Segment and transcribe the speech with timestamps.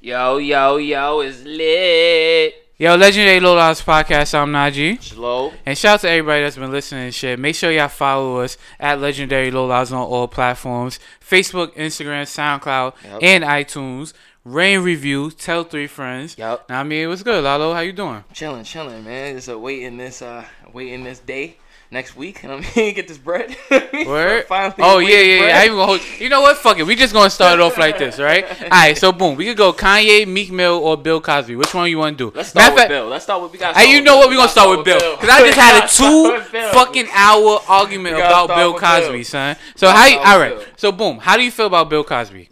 [0.00, 2.54] Yo, yo, yo, it's lit.
[2.76, 5.02] Yo, Legendary Low Lives Podcast, I'm Najee.
[5.02, 5.52] Slow.
[5.66, 7.36] And shout out to everybody that's been listening and shit.
[7.38, 12.94] Make sure y'all follow us at Legendary Low Lives on all platforms Facebook, Instagram, SoundCloud,
[13.02, 13.18] Yep.
[13.22, 14.12] and iTunes.
[14.44, 16.38] Rain review, tell three friends.
[16.38, 16.68] Yup.
[16.70, 17.74] Now, I mean, what's good, Lalo?
[17.74, 18.22] How you doing?
[18.32, 19.34] Chilling, chilling, man.
[19.34, 21.56] Just uh, waiting this, uh, waiting this day
[21.90, 22.42] next week.
[22.42, 22.94] You know what I mean?
[22.94, 23.56] Get this bread.
[23.70, 24.44] Word?
[24.46, 25.58] Finally oh get yeah, this yeah, yeah.
[25.60, 26.00] I even hold.
[26.18, 26.56] You know what?
[26.58, 26.84] Fuck it.
[26.84, 28.44] We just gonna start it off like this, right?
[28.62, 28.96] All right.
[28.96, 31.56] So boom, we could go Kanye, Meek Mill, or Bill Cosby.
[31.56, 32.36] Which one you want to do?
[32.36, 33.06] Let's start of with fact- Bill.
[33.06, 33.52] Let's start with.
[33.52, 33.76] We got.
[33.76, 34.28] Hey, you know what?
[34.28, 35.16] We're gonna start with Bill.
[35.16, 36.40] Because I just had a two
[36.72, 39.24] fucking hour argument about Bill Cosby, Bill.
[39.24, 39.56] son.
[39.76, 40.56] So how you, all right.
[40.56, 40.64] Bill.
[40.76, 42.50] So boom, how do you feel about Bill Cosby?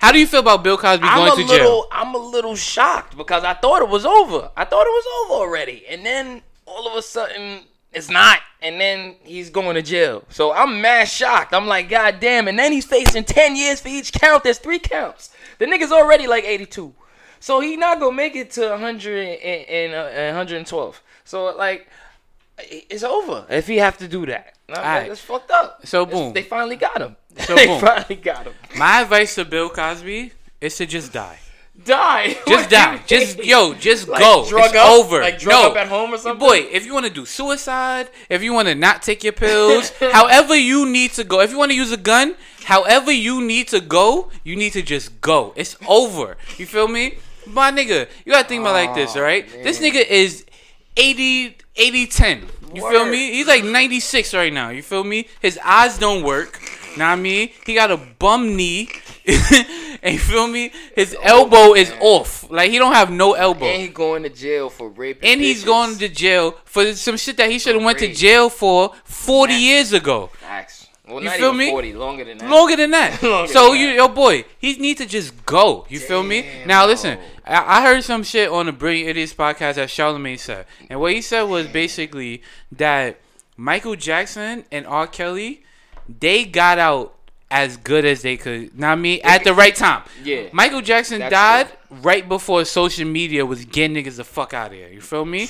[0.00, 1.88] How do you feel about Bill Cosby I'm going to little, jail?
[1.90, 4.48] I'm a little shocked because I thought it was over.
[4.56, 7.62] I thought it was over already, and then all of a sudden
[7.98, 10.24] it's not, and then he's going to jail.
[10.30, 11.52] So I'm mad shocked.
[11.52, 12.48] I'm like, God damn!
[12.48, 14.44] And then he's facing ten years for each count.
[14.44, 15.30] There's three counts.
[15.58, 16.94] The nigga's already like 82,
[17.40, 21.02] so he not gonna make it to 100 and, and, uh, 112.
[21.24, 21.88] So like,
[22.58, 24.54] it's over if he have to do that.
[24.68, 25.08] Like, Alright.
[25.08, 25.84] That's fucked up.
[25.86, 26.32] So, It's- boom.
[26.32, 27.16] they finally got him.
[27.40, 27.80] So, they boom.
[27.80, 28.54] finally got him.
[28.76, 31.38] My advice to Bill Cosby is to just die.
[31.84, 32.36] Die.
[32.46, 33.00] Just die.
[33.06, 34.46] Just yo, just Like go.
[34.48, 34.90] drug it's up?
[34.90, 35.20] over.
[35.20, 35.70] Like drug no.
[35.70, 36.38] up at home or something?
[36.46, 39.90] Boy, if you want to do suicide, if you want to not take your pills,
[40.00, 41.40] however you need to go.
[41.40, 42.34] If you want to use a gun,
[42.64, 45.52] however you need to go, you need to just go.
[45.56, 46.36] It's over.
[46.56, 47.18] You feel me?
[47.46, 49.48] My nigga, you gotta think about it like this, all right?
[49.48, 50.44] This nigga is
[50.96, 52.46] 80, 80 10.
[52.74, 53.30] You feel me?
[53.32, 54.68] He's like 96 right now.
[54.68, 55.26] You feel me?
[55.40, 56.60] His eyes don't work.
[56.98, 57.48] Know what I mean?
[57.64, 58.90] He got a bum knee.
[60.02, 60.72] and you feel me?
[60.94, 62.50] His elbow is off.
[62.50, 63.66] Like he don't have no elbow.
[63.66, 65.18] And he going to jail for rape.
[65.22, 68.48] And he's going to jail for some shit that he should have went to jail
[68.48, 69.62] for 40 Facts.
[69.62, 70.30] years ago.
[70.40, 70.88] Facts.
[71.06, 71.70] Well, You not feel me?
[71.70, 72.50] 40, longer than that.
[72.50, 73.22] Longer than that.
[73.22, 73.96] Longer so than you, that.
[73.96, 75.86] yo, boy, he need to just go.
[75.88, 76.46] You feel me?
[76.66, 77.18] Now listen.
[77.46, 81.12] I, I heard some shit on the Brilliant Idiots podcast that Charlamagne said, and what
[81.14, 83.20] he said was basically that
[83.56, 85.06] Michael Jackson and R.
[85.06, 85.64] Kelly,
[86.08, 87.14] they got out
[87.50, 88.78] as good as they could.
[88.78, 90.02] Not me at the right time.
[90.22, 90.48] Yeah.
[90.52, 91.98] Michael Jackson That's died true.
[92.02, 94.88] right before social media was getting niggas the fuck out of here.
[94.88, 95.48] You feel me?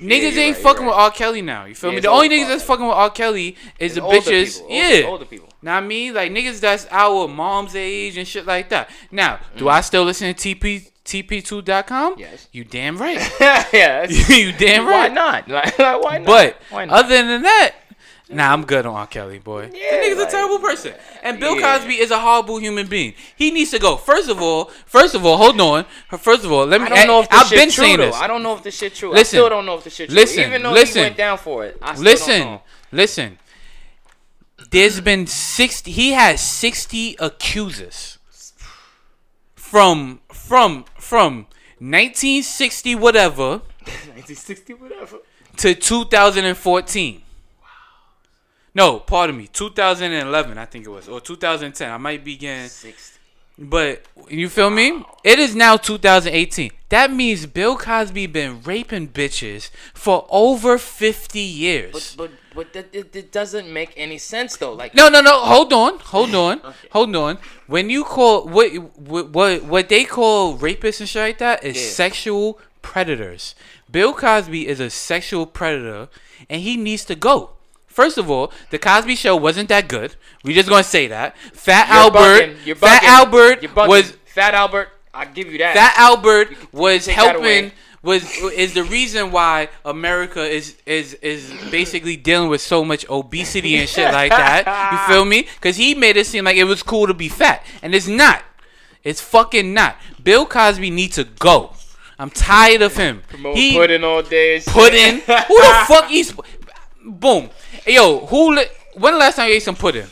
[0.00, 0.88] Niggas you're ain't right, fucking right.
[0.88, 1.10] with R.
[1.10, 1.64] Kelly now.
[1.64, 2.00] You feel Yeah, me?
[2.02, 3.10] The only niggas that's fucking with R.
[3.10, 4.58] Kelly is the older bitches.
[4.58, 5.06] people, yeah.
[5.06, 5.48] older people.
[5.60, 6.12] Know me.
[6.12, 8.90] Like niggas that's our mom's age and shit like that.
[9.10, 12.14] Now, do I still listen to TP TP2.com?
[12.14, 12.18] Mm.
[12.18, 12.48] Yes.
[12.52, 13.16] You damn right.
[13.72, 14.06] yeah.
[14.08, 15.08] you damn right.
[15.08, 15.48] Why not?
[15.78, 16.26] Like, why not?
[16.26, 17.04] But why not?
[17.04, 17.74] other than that,
[18.30, 19.06] nah, I'm good on R.
[19.06, 19.70] Kelly, boy.
[19.72, 20.94] Yeah, that nigga's like- a terrible person.
[21.22, 21.78] And Bill Yeah.
[21.78, 23.14] Cosby is a horrible human being.
[23.36, 23.96] He needs to go.
[23.96, 25.84] First of all, first of all, hold on.
[26.18, 26.86] First of all, let me.
[26.86, 28.06] I don't know if this I've shit been true saying though.
[28.06, 28.16] this.
[28.16, 29.10] I don't know if this shit true.
[29.10, 29.20] Listen.
[29.20, 30.16] I still don't know if this shit true.
[30.16, 30.98] Listen, Even though listen.
[30.98, 32.62] he went down for it, I still listen, don't know.
[32.92, 33.38] listen.
[34.70, 35.90] There's been sixty.
[35.92, 38.18] He has sixty accusers
[39.54, 41.46] from from from
[41.80, 43.50] 1960 whatever
[43.84, 45.18] 1960, whatever.
[45.58, 47.22] to 2014.
[48.74, 51.90] No, pardon me, 2011 I think it was, or 2010.
[51.90, 53.18] I might be getting, 60.
[53.58, 55.02] but you feel me?
[55.24, 56.70] It is now 2018.
[56.90, 62.14] That means Bill Cosby been raping bitches for over 50 years.
[62.16, 64.72] But but but that, it, doesn't make any sense though.
[64.72, 65.40] Like No, no, no.
[65.40, 66.60] Hold on, hold on,
[66.92, 67.38] hold on.
[67.66, 71.76] When you call what what what, what they call rapists and shit like that is
[71.76, 71.90] Yeah.
[71.90, 73.54] sexual predators.
[73.90, 76.08] Bill Cosby is a sexual predator,
[76.48, 77.50] and he needs to go.
[77.98, 80.14] First of all, the Cosby Show wasn't that good.
[80.44, 81.36] We're just gonna say that.
[81.52, 83.88] Fat you're Albert, bugging, you're Fat bugging, Albert you're bugging.
[83.88, 84.88] was Fat Albert.
[85.12, 85.74] I give you that.
[85.74, 87.54] Fat Albert was take that away.
[87.62, 87.72] helping
[88.04, 88.22] was
[88.52, 93.88] is the reason why America is is is basically dealing with so much obesity and
[93.88, 94.62] shit like that.
[94.92, 95.48] You feel me?
[95.60, 98.44] Cuz he made it seem like it was cool to be fat, and it's not.
[99.02, 99.96] It's fucking not.
[100.22, 101.72] Bill Cosby needs to go.
[102.20, 103.22] I'm tired of him.
[103.28, 104.60] Promote he pudding all day.
[104.66, 105.20] pudding.
[105.20, 106.32] Who the fuck eats?
[107.08, 107.48] Boom.
[107.86, 108.54] Yo, who?
[108.54, 110.06] Li- when the last time you ate some pudding?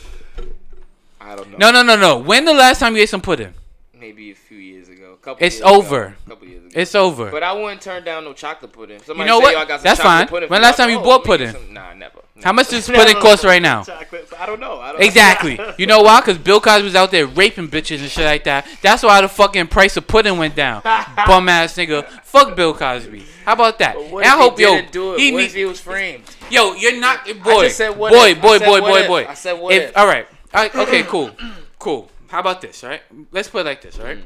[1.21, 1.57] I don't know.
[1.57, 2.17] No, no, no, no.
[2.19, 3.53] When the last time you ate some pudding?
[3.93, 4.86] Maybe a few years
[5.27, 5.67] couple It's ago.
[5.75, 6.15] over.
[6.25, 6.57] A couple ago.
[6.73, 7.31] It's over.
[7.31, 9.01] But I wouldn't turn down no chocolate pudding.
[9.03, 9.53] Somebody know say, what?
[9.53, 10.27] "Yo, I got some That's fine.
[10.27, 11.65] pudding When last time you bought let me get pudding?
[11.65, 12.19] some- Nah, never.
[12.43, 13.83] How much does pudding cost right now?
[13.83, 14.31] Chocolate.
[14.39, 14.79] I don't know.
[14.79, 15.05] I don't know.
[15.05, 15.59] Exactly.
[15.77, 16.21] You know why?
[16.21, 18.67] Because Bill Cosby was out there raping bitches and shit like that.
[18.81, 20.81] That's why the fucking price of pudding went down.
[21.27, 22.07] Bum ass nigga.
[22.23, 23.23] Fuck Bill Cosby.
[23.43, 23.95] How about that?
[23.97, 25.19] And I hope yo, do it?
[25.19, 26.23] he what he was framed?
[26.51, 29.25] yo, you're not boy, just said what boy, boy, boy, boy, boy.
[29.27, 29.95] I said what.
[29.95, 30.27] All right.
[30.53, 30.75] All right.
[30.75, 31.03] Okay.
[31.03, 31.31] Cool.
[31.79, 32.09] Cool.
[32.27, 32.83] How about this?
[32.83, 33.01] Right.
[33.31, 33.99] Let's put it like this.
[33.99, 34.17] All right.
[34.17, 34.23] Mm.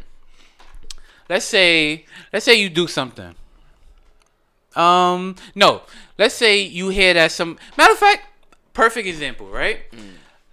[1.30, 3.36] Let's say, let's say you do something.
[4.76, 5.82] Um, no.
[6.18, 8.24] Let's say you hear that some matter of fact,
[8.74, 9.80] perfect example, right?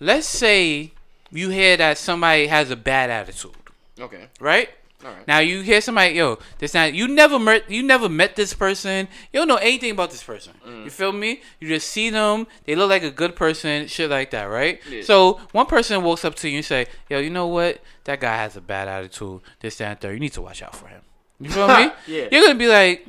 [0.00, 0.92] Let's say
[1.30, 3.52] you hear that somebody has a bad attitude,
[4.00, 4.28] Okay.
[4.40, 4.70] right?
[5.04, 5.28] Alright.
[5.28, 9.06] Now you hear somebody, yo, this not you never met you never met this person.
[9.32, 10.54] You don't know anything about this person.
[10.66, 10.84] Mm.
[10.84, 11.40] You feel me?
[11.60, 12.48] You just see them.
[12.64, 14.80] They look like a good person, shit like that, right?
[14.90, 15.02] Yeah.
[15.02, 17.80] So one person walks up to you and say, yo, you know what?
[18.04, 19.40] That guy has a bad attitude.
[19.60, 20.14] This, that, and third.
[20.14, 21.02] You need to watch out for him.
[21.40, 21.90] You feel me?
[22.06, 22.28] Yeah.
[22.32, 23.06] You're gonna be like.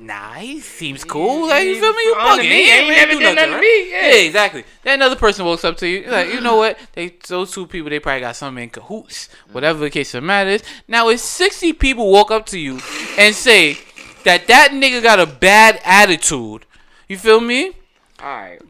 [0.00, 1.48] Nah, he seems cool.
[1.48, 2.02] Like you feel me?
[2.04, 2.38] You bugging.
[2.38, 2.48] me.
[2.48, 3.90] He ain't never do did nothing to me.
[3.90, 4.08] Yeah.
[4.08, 4.64] Yeah, exactly.
[4.84, 6.78] Then another person walks up to you, like, you know what?
[6.92, 9.26] They those two people, they probably got something in cahoots.
[9.26, 9.52] Mm-hmm.
[9.54, 10.62] Whatever the case of the matter is.
[10.86, 12.80] Now, if sixty people walk up to you
[13.18, 13.78] and say
[14.24, 16.64] that that nigga got a bad attitude,
[17.08, 17.72] you feel me?
[18.20, 18.60] All right.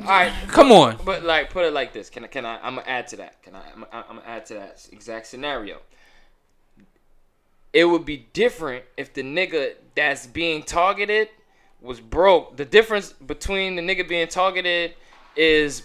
[0.00, 0.32] All right.
[0.48, 0.98] Come on.
[1.04, 2.10] But like, put it like this.
[2.10, 2.26] Can I?
[2.26, 2.58] Can I?
[2.62, 3.40] I'm gonna add to that.
[3.42, 3.62] Can I?
[3.74, 5.78] I'm, I'm gonna add to that exact scenario.
[7.72, 11.28] It would be different if the nigga that's being targeted
[11.80, 12.56] was broke.
[12.56, 14.94] The difference between the nigga being targeted
[15.36, 15.82] is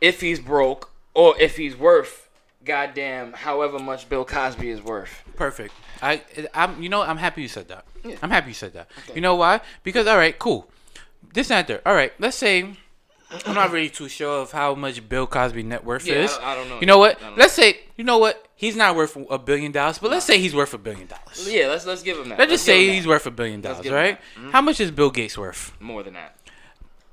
[0.00, 2.28] if he's broke or if he's worth
[2.64, 5.22] goddamn however much Bill Cosby is worth.
[5.36, 5.74] Perfect.
[6.02, 6.22] I,
[6.54, 7.84] I'm, you know, I'm happy you said that.
[8.04, 8.16] Yeah.
[8.22, 8.88] I'm happy you said that.
[9.04, 9.14] Okay.
[9.14, 9.60] You know why?
[9.82, 10.68] Because all right, cool.
[11.32, 11.80] This there.
[11.84, 12.76] All right, let's say
[13.44, 16.32] I'm not really too sure of how much Bill Cosby net worth Yeah, is.
[16.38, 16.80] I- I don't know.
[16.80, 17.20] You know what?
[17.20, 17.36] Don't know.
[17.36, 20.54] Let's say you know what he's not worth a billion dollars, but let's say he's
[20.54, 21.48] worth a billion dollars.
[21.50, 22.38] Yeah, let's let's give him that.
[22.38, 24.18] Let's just say he's worth a billion dollars, right?
[24.36, 24.50] Mhm.
[24.50, 25.72] How much is Bill Gates worth?
[25.80, 26.36] more than that.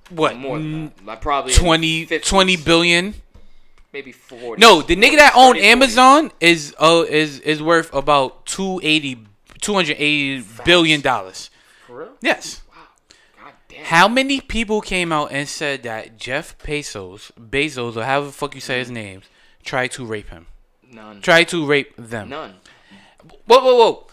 [0.10, 0.36] What?
[0.36, 1.06] More than that.
[1.06, 3.14] Like probably in 20, 50s, 20 billion?
[3.94, 4.60] maybe forty.
[4.60, 5.62] No, the nigga that owned 40.
[5.68, 9.26] Amazon is uh is is worth about 280
[9.62, 11.50] 280 billion dollars.
[11.88, 12.10] For real?
[12.22, 12.62] Yes.
[12.70, 12.76] Wow.
[13.46, 13.86] God damn.
[13.86, 18.54] How many people came out and said that Jeff Bezos, Bezos, or however the fuck
[18.54, 19.22] you say his name,
[19.64, 20.48] tried to rape him?
[20.96, 21.22] None.
[21.22, 22.30] Tried to rape them.
[22.30, 22.56] None.
[23.48, 24.08] Whoa, whoa, whoa.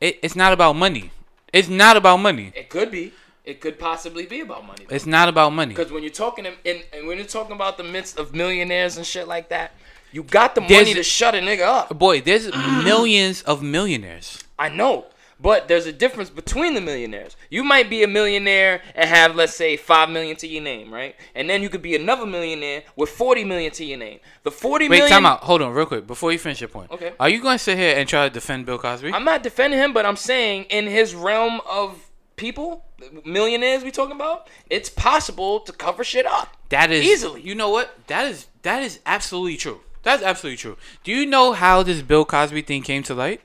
[0.00, 1.10] It, it's not about money.
[1.54, 2.52] It's not about money.
[2.54, 3.12] It could be.
[3.44, 4.86] It could possibly be about money.
[4.90, 5.72] It's not about money.
[5.72, 8.98] Because when you're talking in, in, and when you're talking about the midst of millionaires
[8.98, 9.70] and shit like that,
[10.12, 11.96] you got the money to shut a nigga up.
[11.98, 12.54] Boy, there's
[12.84, 14.42] millions of millionaires.
[14.58, 15.06] I know.
[15.38, 17.36] But there's a difference between the millionaires.
[17.50, 21.14] You might be a millionaire and have, let's say, five million to your name, right?
[21.34, 24.20] And then you could be another millionaire with forty million to your name.
[24.44, 25.44] The forty Wait, million- time out.
[25.44, 26.90] Hold on, real quick, before you finish your point.
[26.90, 27.12] Okay.
[27.20, 29.12] Are you going to sit here and try to defend Bill Cosby?
[29.12, 32.84] I'm not defending him, but I'm saying in his realm of people,
[33.24, 36.56] millionaires we talking about, it's possible to cover shit up.
[36.70, 37.42] That is Easily.
[37.42, 37.94] You know what?
[38.06, 39.80] That is that is absolutely true.
[40.02, 40.76] That's absolutely true.
[41.04, 43.40] Do you know how this Bill Cosby thing came to light?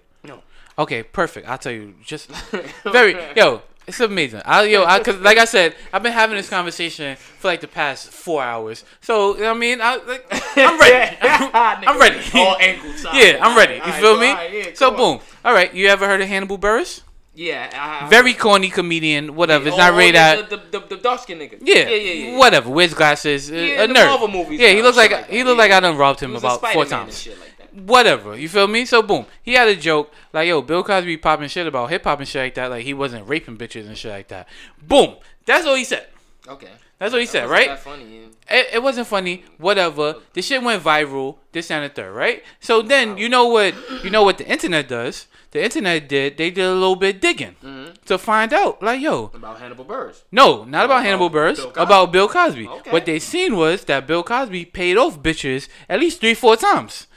[0.77, 1.47] Okay, perfect.
[1.47, 1.95] I'll tell you.
[2.03, 2.29] Just
[2.83, 3.61] very yo.
[3.87, 4.41] It's amazing.
[4.45, 7.67] I yo, I, cause like I said, I've been having this conversation for like the
[7.67, 8.85] past four hours.
[9.01, 10.25] So I mean, I like,
[10.55, 11.17] I'm ready.
[11.21, 12.19] I'm ready.
[12.35, 13.15] All ankle size.
[13.15, 13.81] Yeah, I'm ready.
[13.85, 14.75] You feel me?
[14.75, 15.19] so boom.
[15.43, 15.73] All right.
[15.73, 17.01] You ever heard of Hannibal Buress?
[17.33, 18.09] Yeah.
[18.09, 19.35] Very corny comedian.
[19.35, 19.69] Whatever.
[19.69, 21.59] It's not rated the, the, the, dark skin nigga.
[21.61, 22.37] Yeah, Yeah, yeah, yeah.
[22.37, 22.69] Whatever.
[22.69, 23.49] Wears glasses.
[23.49, 24.59] Yeah, a nerd.
[24.59, 27.27] Yeah, he looks like, he looked like I done robbed him about four times.
[27.73, 27.81] That.
[27.83, 28.37] Whatever.
[28.37, 28.85] You feel me?
[28.85, 32.19] So boom, he had a joke like, "Yo, Bill Cosby popping shit about hip hop
[32.19, 32.69] and shit like that.
[32.69, 34.47] Like he wasn't raping bitches and shit like that."
[34.81, 35.15] Boom.
[35.45, 36.07] That's all he said.
[36.47, 36.69] Okay.
[36.99, 37.67] That's what he said, Wasn't right?
[37.69, 38.03] That funny.
[38.49, 38.57] yeah.
[38.59, 39.43] It, it wasn't funny.
[39.57, 40.17] Whatever.
[40.33, 41.37] This shit went viral.
[41.51, 42.43] This and the third, right?
[42.59, 43.73] So then you know what?
[44.03, 45.25] You know what the internet does?
[45.49, 46.37] The internet did.
[46.37, 47.93] They did a little bit digging Mm-hmm.
[48.05, 48.81] to find out.
[48.83, 50.21] Like, yo, About Hannibal Buress.
[50.31, 51.55] no, not about About Hannibal Buress.
[51.57, 52.67] Bill About Bill Cosby.
[52.67, 52.91] Okay.
[52.91, 57.07] What they seen was that Bill Cosby paid off bitches at least three, four times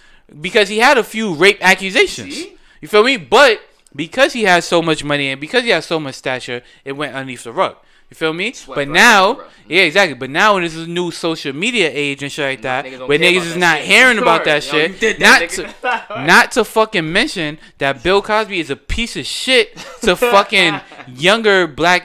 [0.41, 2.35] because he had a few rape accusations.
[2.35, 2.57] See?
[2.81, 3.17] You feel me?
[3.17, 3.61] But
[3.95, 7.15] because he has so much money and because he has so much stature, it went
[7.15, 7.77] underneath the rug.
[8.11, 8.53] You feel me?
[8.53, 9.47] Swept but now, rug.
[9.67, 10.15] yeah, exactly.
[10.15, 13.47] But now in this new social media age and shit like that, niggas where niggas
[13.47, 13.87] is not shit.
[13.87, 18.61] hearing about that Yo, shit, that, not to, not to fucking mention that Bill Cosby
[18.61, 22.05] is a piece of shit to fucking younger black,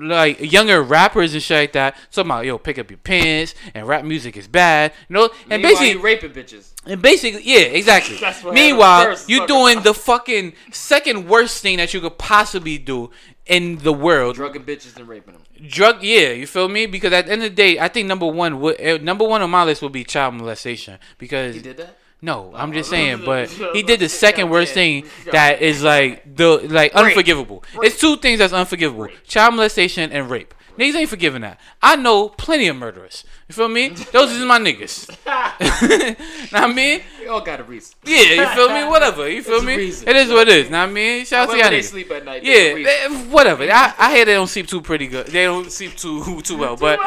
[0.00, 1.96] like younger rappers and shit like that.
[2.10, 5.30] Talking about yo, pick up your pants and rap music is bad, you know.
[5.50, 6.72] And Meanwhile, basically, raping bitches.
[6.86, 8.18] and basically, yeah, exactly.
[8.52, 9.48] Meanwhile, you fuck.
[9.48, 13.10] doing the fucking second worst thing that you could possibly do
[13.46, 14.36] in the world.
[14.36, 15.42] Drugging bitches and raping them.
[15.68, 16.86] Drug, yeah, you feel me?
[16.86, 19.42] Because at the end of the day, I think number one would eh, number one
[19.42, 20.98] on my list would be child molestation.
[21.18, 21.96] Because He did that?
[22.24, 22.94] No, I'm just Oh.
[22.96, 26.48] saying, but he did the second worst thing that is like the
[26.80, 27.62] like unforgivable.
[27.82, 30.52] It's two things that's unforgivable: child molestation and rape.
[30.78, 31.60] Niggas ain't forgiving that.
[31.80, 33.24] I know plenty of murderers.
[33.48, 33.88] You feel me?
[34.12, 35.08] Those is my niggas.
[36.50, 37.00] what I mean?
[37.20, 37.94] We all got a reason.
[38.04, 38.84] Yeah, you feel me?
[38.88, 39.28] Whatever.
[39.30, 39.76] You feel It's me?
[39.76, 40.08] reason.
[40.08, 40.70] It is what it is.
[40.70, 41.24] What I mean?
[41.24, 41.84] Shout out to y'all they niggas.
[41.84, 42.42] sleep at night.
[42.42, 42.92] Yeah, there's a reason.
[42.92, 43.64] eh, whatever.
[43.70, 45.26] I, I hear they don't sleep too pretty good.
[45.28, 46.98] They don't sleep too too well, but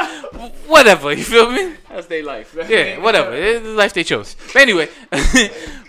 [0.68, 1.12] whatever.
[1.14, 1.76] You feel me?
[1.90, 2.56] That's their life.
[2.70, 3.34] Yeah, whatever.
[3.36, 4.36] It's the life they chose.
[4.54, 4.90] But anyway,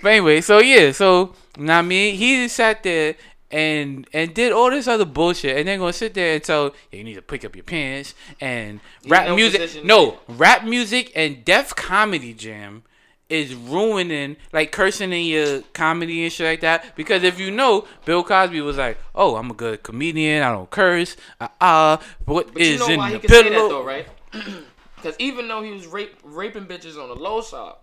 [0.02, 3.14] but anyway, so yeah, so what I mean, he sat there
[3.50, 7.04] and and did all this other bullshit, and then gonna sit there and tell you
[7.04, 9.60] need to pick up your pants and rap no music.
[9.60, 9.86] position.
[9.86, 12.82] No, rap music and Def Comedy Jam
[13.28, 16.96] is ruining like cursing in your comedy and shit like that.
[16.96, 20.42] Because if you know, Bill Cosby was like, "Oh, I'm a good comedian.
[20.42, 23.30] I don't curse." Uh, uh what But is you know in why the he could
[23.30, 23.68] say that pillow?
[23.68, 24.06] though, right?
[24.96, 27.74] Because even though he was rape, raping bitches on the low side,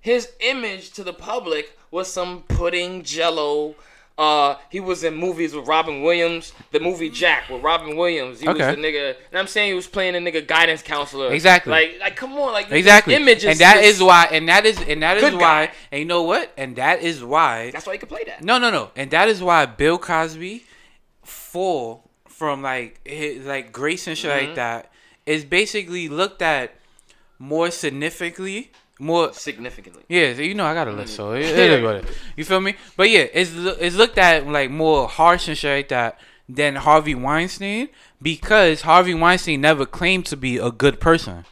[0.00, 3.74] his image to the public was some pudding jello.
[4.18, 6.52] Uh, he was in movies with Robin Williams.
[6.72, 8.40] The movie Jack with Robin Williams.
[8.40, 8.66] He Okay.
[8.66, 9.14] was the nigga.
[9.30, 11.32] And I'm saying he was playing a nigga guidance counselor.
[11.32, 11.70] Exactly.
[11.70, 13.14] Like, like come on, like Exactly.
[13.14, 14.28] Image is and that is why.
[14.32, 14.76] And that is.
[14.80, 15.38] And that is why.
[15.66, 15.72] guy.
[15.92, 16.52] And you know what?
[16.58, 17.70] And that is why.
[17.70, 18.42] That's why he could play that.
[18.42, 18.90] No, no, no.
[18.96, 20.64] And that is why Bill Cosby
[21.22, 24.46] full from like his like grace and shit Mm-hmm.
[24.48, 24.90] like that
[25.26, 26.74] is basically looked at
[27.38, 30.02] more significantly more Significantly.
[30.08, 31.76] yeah, you know I got a list, so it, it Yeah.
[31.76, 32.04] is what it.
[32.36, 32.74] You feel me?
[32.96, 37.14] But yeah, it's it's looked at like more harsh and shit like that than Harvey
[37.14, 37.88] Weinstein
[38.22, 41.44] because Harvey Weinstein never claimed to be a good person.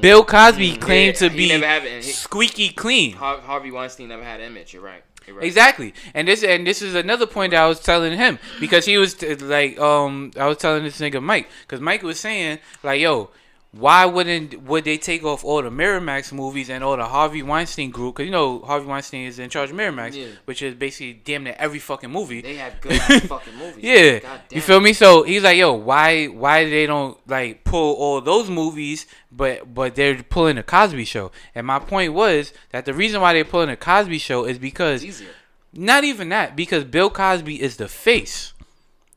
[0.00, 1.20] Bill Cosby claimed Mm.
[1.22, 2.04] Yeah, to be never have it.
[2.04, 3.12] He- squeaky clean.
[3.12, 4.74] Harvey Weinstein never had image.
[4.74, 5.04] You're right.
[5.24, 5.44] You're right.
[5.46, 8.96] Exactly, and this and this is another point that I was telling him because he
[8.98, 13.00] was t- like, um, I was telling this nigga Mike because Mike was saying like,
[13.00, 13.30] yo,
[13.72, 17.90] why wouldn't would they take off all the Miramax movies and all the Harvey Weinstein
[17.90, 18.16] group?
[18.16, 20.26] Because you know Harvey Weinstein is in charge of Miramax, Yeah.
[20.46, 22.40] which is basically damn near every fucking movie.
[22.40, 23.84] They have good fucking movies.
[23.84, 24.20] Yeah,
[24.50, 24.94] you feel me?
[24.94, 29.94] So he's like, yo, why why they don't like pull all those movies, but but
[29.94, 31.30] they're pulling the Cosby Show?
[31.54, 35.02] And my point was that the reason why they're pulling the Cosby Show is because
[35.04, 35.28] It's easier.
[35.74, 38.54] not even that, because Bill Cosby is the face.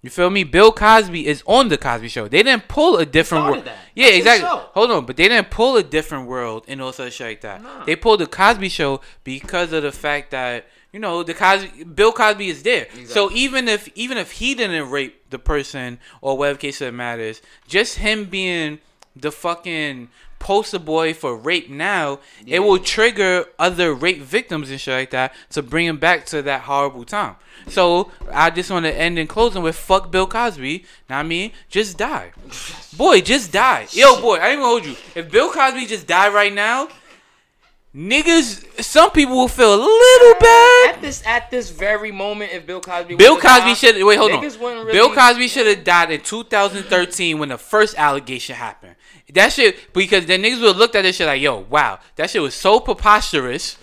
[0.01, 0.43] You feel me?
[0.43, 2.27] Bill Cosby is on the Cosby Show.
[2.27, 3.65] They didn't pull a different world.
[3.65, 3.77] that.
[3.93, 4.49] Yeah, That's exactly.
[4.73, 7.61] Hold on, but they didn't pull a different world and all such shit like that.
[7.61, 7.85] Nah.
[7.85, 12.11] They pulled the Cosby Show because of the fact that you know the Cosby Bill
[12.11, 12.87] Cosby is there.
[13.05, 17.41] So even if even if he didn't rape the person or whatever case it matters,
[17.67, 18.79] just him being
[19.15, 20.09] the fucking
[20.41, 22.57] poster boy for rape now, Yeah.
[22.57, 26.41] it will trigger other rape victims and shit like that to bring him back to
[26.41, 27.37] that horrible time.
[27.69, 30.83] So I just want to end in closing with fuck Bill Cosby.
[31.09, 32.31] Now I mean, just die,
[32.97, 33.87] boy, just die.
[33.91, 34.95] Yo, boy, I ain't gonna hold you.
[35.15, 36.89] If Bill Cosby just died right now,
[37.95, 40.95] niggas, some people will feel a little bad.
[40.95, 44.17] At this at this very moment, if Bill Cosby Bill Cosby should wait.
[44.17, 44.41] Hold on.
[44.41, 48.95] really- Bill Cosby should have died in 2013 when the first allegation happened.
[49.33, 52.41] That shit because the niggas would looked at this shit like, yo, wow, that shit
[52.41, 53.77] was so preposterous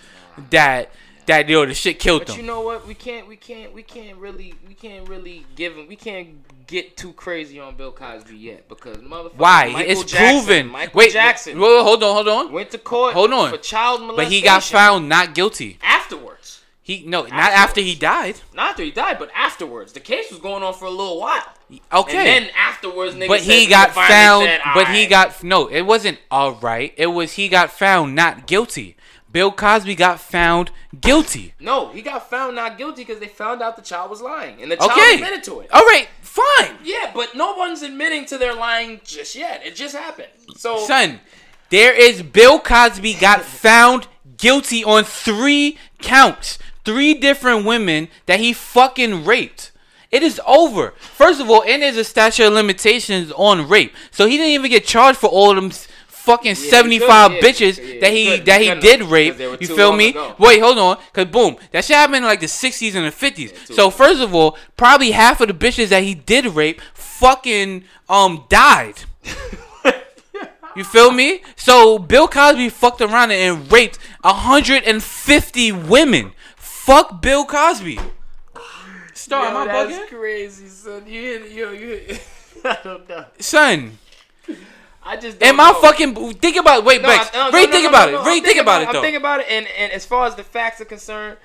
[0.49, 0.91] that
[1.25, 2.87] that yo the shit killed But you know what?
[2.87, 3.27] We can't.
[3.27, 3.73] We can't.
[3.73, 4.55] We can't really.
[4.67, 5.87] We can't really give him.
[5.87, 9.37] We can't get too crazy on Bill Cosby yet because motherfucker.
[9.37, 9.71] Why?
[9.71, 10.67] Michael it's Jackson, proven.
[10.67, 12.51] Michael wait, Jackson wait, hold on, hold on.
[12.51, 13.13] went to court.
[13.13, 13.51] Hold on.
[13.51, 14.25] for child molestation.
[14.25, 15.77] But he got found not guilty.
[15.81, 16.58] afterwards.
[16.89, 18.41] He no, not after he died.
[18.51, 19.93] Not after he died, but afterwards.
[19.93, 21.43] The case was going on for a little while.
[21.93, 22.17] Okay.
[22.17, 24.45] And then afterwards, niggas but he got found.
[24.45, 25.67] said, but he got no.
[25.67, 26.91] It wasn't all right.
[26.97, 28.95] It was he got found not guilty.
[29.31, 31.53] Bill Cosby got found guilty.
[31.59, 34.71] No, he got found not guilty because they found out the child was lying, and
[34.71, 35.13] the child Okay.
[35.13, 35.71] admitted to it.
[35.71, 36.75] All right, fine.
[36.83, 39.63] Yeah, but no one's admitting to their lying just yet.
[39.63, 40.29] It just happened.
[40.57, 41.19] So Son,
[41.69, 46.57] there is Bill Cosby got found guilty on three counts.
[46.89, 49.71] Three different women that he fucking raped.
[50.09, 50.95] It is over.
[50.97, 53.93] First of all, and there's a statute of limitations on rape.
[54.09, 55.69] So he didn't even get charged for all of them
[56.07, 59.37] fucking he 75 couldn't, yeah, bitches yeah, that he that he did rape.
[59.61, 60.09] You feel me?
[60.09, 60.33] ago.
[60.39, 60.97] Wait, hold on.
[61.13, 63.67] Cause boom, that shit happened in like the 60s and the 50s.
[63.67, 67.83] too so first of all, probably half of the bitches that he did rape fucking
[68.09, 68.95] um died.
[70.75, 71.41] You feel me?
[71.57, 76.31] So Bill Cosby fucked around and raped 150 women.
[76.89, 77.99] Fuck Bill Cosby.
[79.13, 80.07] Star, am I that's bugging?
[80.07, 81.03] crazy, son.
[81.05, 82.23] You hit, yo, you hit.
[82.65, 83.25] I don't know.
[83.37, 83.99] Son,
[85.03, 85.81] I just don't am I know.
[85.81, 88.09] fucking think about wait, No, Bex, I- no, no, really no, think no, about no,
[88.09, 88.11] it.
[88.13, 88.23] no.
[88.25, 90.33] Really I'm think thinking about it I'm thinking about it, and, and as far as
[90.33, 91.37] the facts are concerned,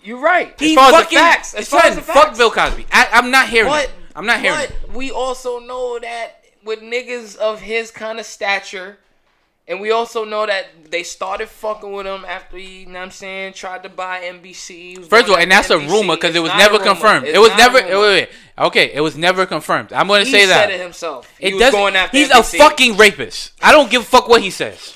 [0.00, 0.52] you're right.
[0.54, 2.36] As He far as fucking the facts, as far son, as the fuck.
[2.36, 2.86] Bill Cosby.
[2.92, 3.90] I, I'm not hearing But it.
[4.14, 4.92] I'm not hearing but it.
[4.94, 8.98] we also know that with niggas of his kind of stature,
[9.68, 13.04] and we also know that they started fucking with him after he, you know what
[13.06, 15.04] I'm saying, tried to buy NBC.
[15.08, 17.26] First of all, and that's after a rumor because it was never confirmed.
[17.26, 17.78] It's It was never.
[17.78, 18.28] Wait, wait.
[18.58, 19.92] Okay, it was never confirmed.
[19.92, 20.68] I'm gonna He say that.
[20.68, 21.32] He said it himself.
[21.38, 22.54] He It was going after he's NBC.
[22.54, 23.52] a fucking rapist.
[23.62, 24.94] I don't give a fuck what he says.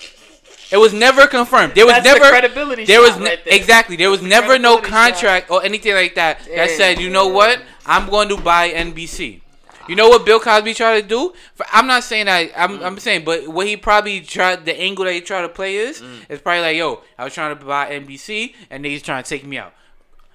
[0.73, 1.77] It was never confirmed.
[1.77, 3.55] There was That's the never credibility There was ne- right there.
[3.55, 3.95] exactly.
[3.95, 5.13] There was never no credibility shot.
[5.13, 9.43] contract or anything like that that said, you know what, I'm going to buy NBC.
[9.89, 11.33] You know what Bill Cosby tried to do?
[11.73, 12.51] I'm not saying that.
[12.57, 15.77] I'm, I'm saying, but what he probably tried, the angle that he tried to play
[15.77, 16.29] is, Mm.
[16.29, 19.47] is probably like, yo, I was trying to buy NBC, and niggas trying to take
[19.47, 19.73] me out.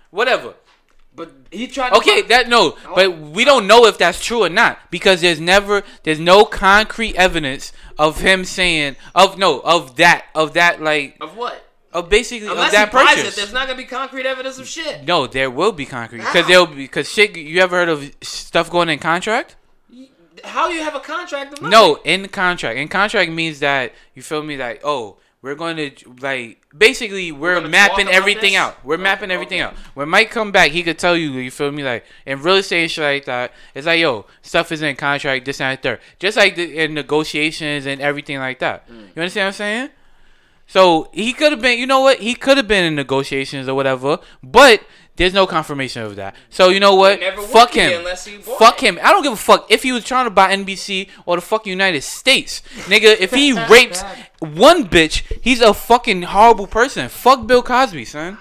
[0.09, 0.55] Whatever.
[1.13, 1.89] But he tried.
[1.89, 5.41] To Okay, that no, but we don't know if that's true or not because there's
[5.41, 11.17] never there's no concrete evidence of him saying of no of that of that like
[11.19, 11.65] of what?
[11.93, 13.33] Of basically Unless of that purchase.
[13.33, 15.05] it, there's not gonna be concrete evidence of shit.
[15.05, 17.35] no, there will be concrete because there'll be because shit.
[17.37, 19.55] You ever heard of stuff going in contract?
[20.43, 21.61] How you have a contract?
[21.61, 22.77] No, in contract.
[22.77, 25.17] In contract means that you feel me like oh.
[25.43, 28.59] We're going to like basically we're, gonna mapping everything this?
[28.59, 28.85] out.
[28.85, 29.71] We're Okay, mapping everything okay.
[29.71, 29.77] out.
[29.95, 31.31] When Mike come back, he could tell you.
[31.31, 33.51] You feel me like in real estate shit like that.
[33.73, 35.45] It's like yo, stuff is in contract.
[35.45, 35.99] This and that, third.
[36.19, 38.87] Just like the, in negotiations and everything like that.
[38.87, 39.15] Mm.
[39.15, 39.89] You understand what I'm saying?
[40.71, 42.19] So he could have been, you know what?
[42.19, 44.81] He could have been in negotiations or whatever, but
[45.17, 46.33] there's no confirmation of that.
[46.49, 47.19] So you know what?
[47.19, 47.99] Never Fuck him.
[47.99, 48.87] unless Fuck it.
[48.87, 48.99] him.
[49.03, 51.69] I don't give a fuck if he was trying to buy NBC or the fucking
[51.69, 53.19] United States, nigga.
[53.19, 54.01] If he raped
[54.39, 57.09] one bitch, he's a fucking horrible person.
[57.09, 58.37] Fuck Bill Cosby, son.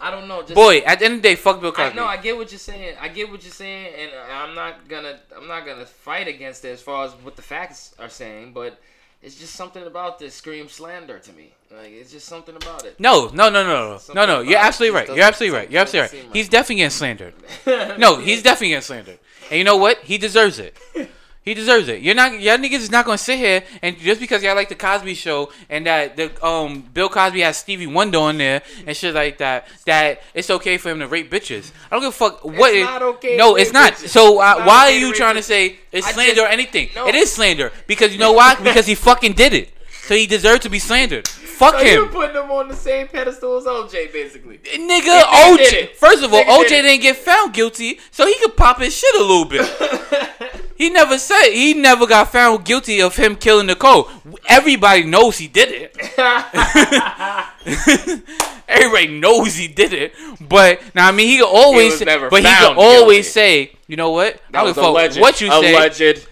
[0.00, 0.42] I don't know.
[0.42, 1.94] Just, Boy, at the end of the day, fuck Bill Cosby.
[1.94, 2.96] No, I get what you're saying.
[3.00, 5.20] I get what you're saying, and I'm not gonna.
[5.36, 8.76] I'm not gonna fight against it as far as what the facts are saying, but
[9.22, 11.52] it's just something about this scream slander to me.
[11.70, 12.98] Like it's just something about it.
[12.98, 14.40] No, no, no, no, no, no, no.
[14.40, 15.08] You're absolutely right.
[15.08, 15.70] You're absolutely right.
[15.70, 16.32] You're absolutely right.
[16.32, 16.50] He's right.
[16.50, 17.34] definitely getting slandered.
[17.98, 19.18] No, he's definitely getting slandered.
[19.50, 19.98] And you know what?
[19.98, 20.76] He deserves it.
[21.50, 22.00] He deserves it.
[22.00, 24.76] You're not y'all niggas is not gonna sit here and just because y'all like the
[24.76, 29.16] Cosby show and that the um Bill Cosby has Stevie Wonder on there and shit
[29.16, 31.72] like that, that it's okay for him to rape bitches.
[31.90, 33.94] I don't give a fuck what It's it- not okay No, it's not.
[33.94, 34.10] bitches.
[34.10, 36.46] So uh, It's not why okay are you trying to say it's I slander just-
[36.46, 36.88] or anything?
[36.94, 37.08] no.
[37.08, 38.54] It is slander because you know why?
[38.62, 39.70] because he fucking did it.
[40.04, 41.26] So he deserved to be slandered.
[41.26, 41.94] Fuck So him.
[41.94, 44.58] you're putting him on the same pedestal as OJ, basically.
[44.58, 45.94] Nigga, OJ.
[45.96, 49.20] First of all, OJ didn't get found guilty, so he could pop his shit a
[49.20, 49.60] little bit.
[50.80, 54.08] he never said he never got found guilty of him killing Nicole.
[54.48, 55.94] Everybody knows he did it.
[58.68, 60.14] Everybody knows he did it.
[60.40, 63.30] But now, I mean, he could always, never but he could always guilty.
[63.68, 64.36] say, you know what?
[64.36, 65.20] I That don't was alleged.
[65.20, 65.74] what you say.
[65.74, 66.26] Alleged.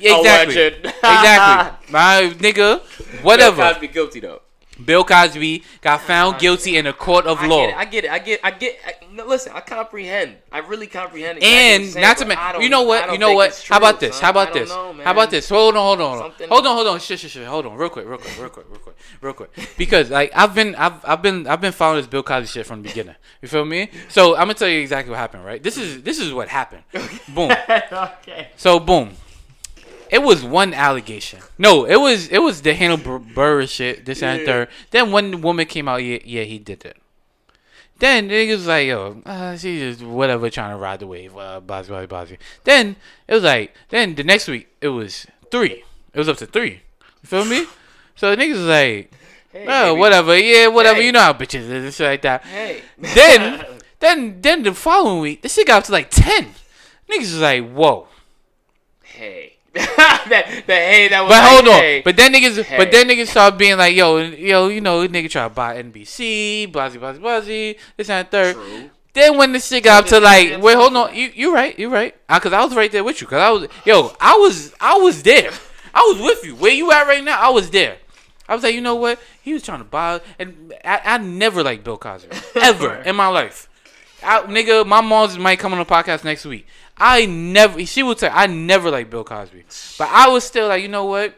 [0.00, 0.08] Exactly.
[0.10, 0.86] Alleged.
[0.86, 1.78] exactly.
[1.92, 2.78] My nigga, Bill
[3.22, 3.62] whatever.
[3.62, 4.40] Cosby guilty though.
[4.84, 7.66] Bill Cosby got found guilty in a court of I law.
[7.66, 7.76] get it.
[7.76, 8.10] I get it.
[8.12, 8.40] I get.
[8.44, 8.78] I get.
[8.86, 10.36] I, no, listen, I comprehend.
[10.52, 11.38] I really comprehend.
[11.38, 13.12] exactly And saying, not to mention, you know what?
[13.12, 13.48] You know what?
[13.50, 14.14] it's How about this?
[14.16, 14.22] son.
[14.24, 14.68] How about this?
[14.68, 14.92] know.
[15.02, 15.48] How about this?
[15.48, 17.00] Hold on, hold on, hold on, Something- hold on, hold on.
[17.00, 17.46] Shit, shit, shit.
[17.46, 19.76] Hold on, real quick, real quick, real quick, real quick, real quick, real quick.
[19.76, 22.82] Because like I've been, I've, I've been, I've been following this Bill Cosby shit from
[22.82, 23.16] the beginning.
[23.42, 23.90] You feel me?
[24.08, 25.44] So I'm gonna tell you exactly what happened.
[25.44, 25.62] Right?
[25.62, 26.82] This is, this is what happened.
[27.34, 27.50] Boom.
[27.92, 28.48] okay.
[28.56, 29.10] So boom.
[30.10, 31.40] It was one allegation.
[31.56, 34.04] No, it was it was the Hannah Bur- Buress shit.
[34.04, 34.68] This and third.
[34.90, 36.02] Then one woman came out.
[36.02, 36.96] Yeah, yeah, he did it.
[38.00, 41.36] Then niggas was like, yo, uh, she just whatever trying to ride the wave.
[41.36, 42.26] Uh, blah, blah, blah.
[42.64, 42.96] Then
[43.28, 45.84] it was like, then the next week it was three.
[46.12, 46.80] It was up to three.
[47.22, 47.66] You feel me?
[48.16, 49.12] So the niggas was like,
[49.52, 50.00] Hey, oh, baby.
[50.00, 51.00] whatever, yeah, whatever.
[51.00, 51.06] Hey.
[51.06, 52.44] You know how bitches is and shit like that.
[52.44, 52.82] Hey.
[52.98, 53.66] Then,
[54.00, 56.54] then, then the following week, this shit got up to like ten.
[57.10, 58.08] Niggas was like, whoa.
[59.02, 59.49] hey.
[59.74, 61.30] that, that hey that was.
[61.30, 61.80] But like, hold on.
[61.80, 62.02] hey.
[62.04, 62.76] But then niggas, Hey.
[62.76, 66.72] but then niggas started being like, yo, yo, you know, nigga try to buy NBC,
[66.72, 68.54] blah, blah, blah, blah, this and third.
[68.56, 68.90] True.
[69.12, 71.88] Then when the shit got up to like, wait, hold on, you you right, you
[71.88, 74.72] right, Uh, cause I was right there with you, cause I was, yo, I was,
[74.80, 75.50] I was there,
[75.94, 76.54] I was with you.
[76.56, 77.40] Where you at right now?
[77.40, 77.98] I was there.
[78.48, 79.20] I was like, you know what?
[79.42, 83.28] He was trying to buy, and I, I never liked Bill Cosby ever in my
[83.28, 83.68] life.
[84.22, 86.66] I, nigga, my mom's might come on the podcast next week.
[87.00, 89.64] I never, she would say, I never liked Bill Cosby,
[89.98, 91.34] but I was still like, you know what?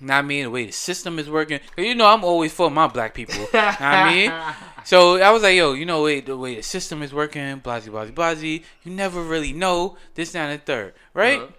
[0.00, 3.14] Not me, the way the system is working, you know, I'm always for my black
[3.14, 3.46] people.
[3.54, 4.32] I mean?
[4.84, 7.88] So I was like, yo, you know, wait, the way the system is working, blasey,
[7.88, 8.64] blasey, blasey.
[8.82, 11.38] You never really know this, that, and third, right?
[11.38, 11.52] Uh-huh.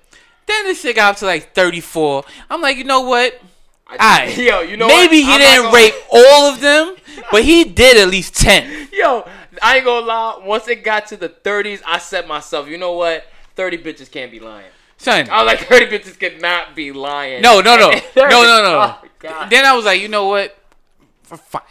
[0.46, 2.26] Then this shit got up to like 34.
[2.50, 3.40] I'm like, you know what?
[3.88, 4.26] I.
[4.38, 5.26] Yo, you know Maybe what?
[5.26, 6.96] he I'm didn't gonna- rape all of them,
[7.32, 8.90] but he did at least 10.
[8.94, 9.26] Yo,
[9.62, 10.42] I ain't gonna lie.
[10.44, 13.26] Once it got to the 30s, I said myself, you know what?
[13.56, 14.66] 30 bitches can't be lying.
[14.98, 17.42] Son, I was like, 30 bitches cannot be lying.
[17.42, 18.96] No, no, no, no, no, no.
[19.26, 20.58] Oh, then I was like, you know what?
[21.24, 21.62] For fine.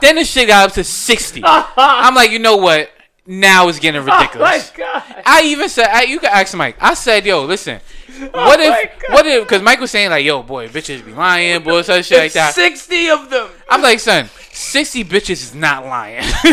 [0.00, 1.42] Then the shit got up to 60.
[1.44, 2.90] I'm like, you know what?
[3.26, 4.70] Now it's getting Oh my ridiculous.
[4.70, 5.02] God.
[5.26, 6.76] I even said, I, you can ask Mike.
[6.80, 7.80] I said, yo, listen.
[8.18, 11.62] What Oh if, what if, because Mike was saying, like, yo, boy, bitches be lying,
[11.62, 12.54] boy, such shit like that.
[12.54, 13.48] 60 of them.
[13.68, 14.28] I'm like, son,
[14.60, 16.22] 60 bitches is not lying.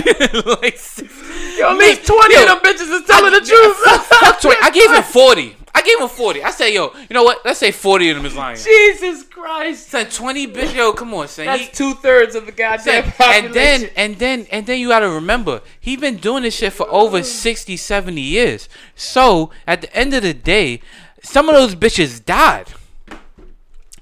[0.62, 1.10] like, 60.
[1.58, 3.78] Yo, at least 20 Yo, of them bitches is telling the truth.
[4.06, 4.58] Fuck 20.
[4.62, 5.58] I gave him 40.
[5.76, 6.44] I gave him 40.
[6.44, 7.40] I said, yo, you know what?
[7.46, 8.58] Let's say 40 of them is lying.
[8.58, 9.90] Jesus Christ.
[9.90, 11.46] Son, 20 bitch, yo, come on, son.
[11.46, 13.46] That's two thirds of the goddamn Son, population.
[13.46, 16.88] and then and then and then you gotta remember he's been doing this shit for
[16.90, 20.82] over 60 70 years so at the end of the day
[21.22, 22.68] some of those bitches died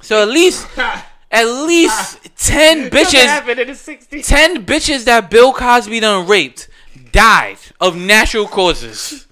[0.02, 0.68] so at least
[1.36, 4.26] at least 10 bitches in the 60s?
[4.28, 6.68] 10 bitches that bill cosby done raped
[7.12, 9.28] died of natural causes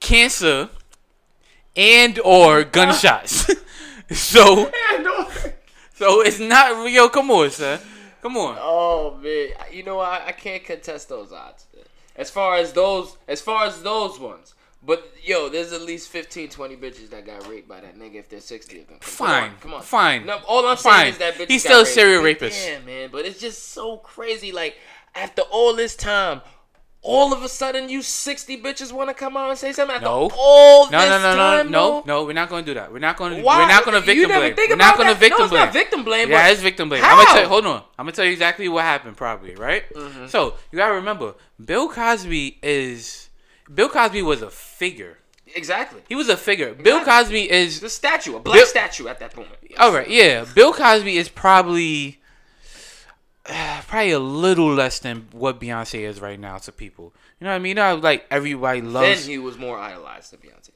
[0.00, 0.68] cancer
[1.76, 3.50] and or gunshots
[4.10, 5.24] so uh,
[5.94, 7.08] so it's not real.
[7.08, 7.78] come on son
[8.22, 8.56] Come on.
[8.60, 11.66] Oh man, you know I, I can't contest those odds.
[12.16, 14.54] As far as those, as far as those ones.
[14.82, 18.28] But yo, there's at least 15, 20 bitches that got raped by that nigga if
[18.30, 18.98] there's 60 of them.
[19.00, 19.82] Come Fine, on, come on.
[19.82, 20.94] fine, No, all I'm fine.
[21.00, 21.94] saying is that bitch He's got still a raped.
[21.94, 22.66] serial rapist.
[22.66, 24.52] Yeah, man, but it's just so crazy.
[24.52, 24.76] Like
[25.14, 26.40] after all this time,
[27.02, 30.06] all of a sudden you 60 bitches want to come out and say something after
[30.06, 30.30] No.
[30.36, 32.02] all No, this no, no, no, time, no, though?
[32.06, 32.24] no.
[32.24, 32.90] We're not gonna do that.
[32.92, 33.42] We're not gonna.
[33.42, 33.58] Why?
[33.60, 34.54] We're not gonna victim blame.
[34.56, 35.64] We're not gonna victim No, it's blame.
[35.64, 37.02] not victim blame, Yeah, it's victim blame.
[37.02, 37.10] how?
[37.10, 37.48] I'm gonna tell you.
[37.48, 37.82] Hold on.
[37.98, 39.16] I'm gonna tell you exactly what happened.
[39.18, 39.84] Probably right.
[39.94, 40.26] Mm-hmm.
[40.28, 43.26] So you gotta remember, Bill Cosby is.
[43.72, 45.18] Bill Cosby was a figure.
[45.54, 46.00] Exactly.
[46.08, 46.74] He was a figure.
[46.74, 47.80] Bill Cosby is.
[47.80, 49.48] The statue, a black Bill- statue at that point.
[49.78, 50.08] All right.
[50.08, 50.44] Yeah.
[50.54, 52.18] Bill Cosby is probably.
[53.88, 57.12] Probably a little less than what Beyonce is right now to people.
[57.40, 57.70] You know what I mean?
[57.70, 59.22] You know, like everybody loves.
[59.22, 60.70] Then he was more idolized than Beyonce.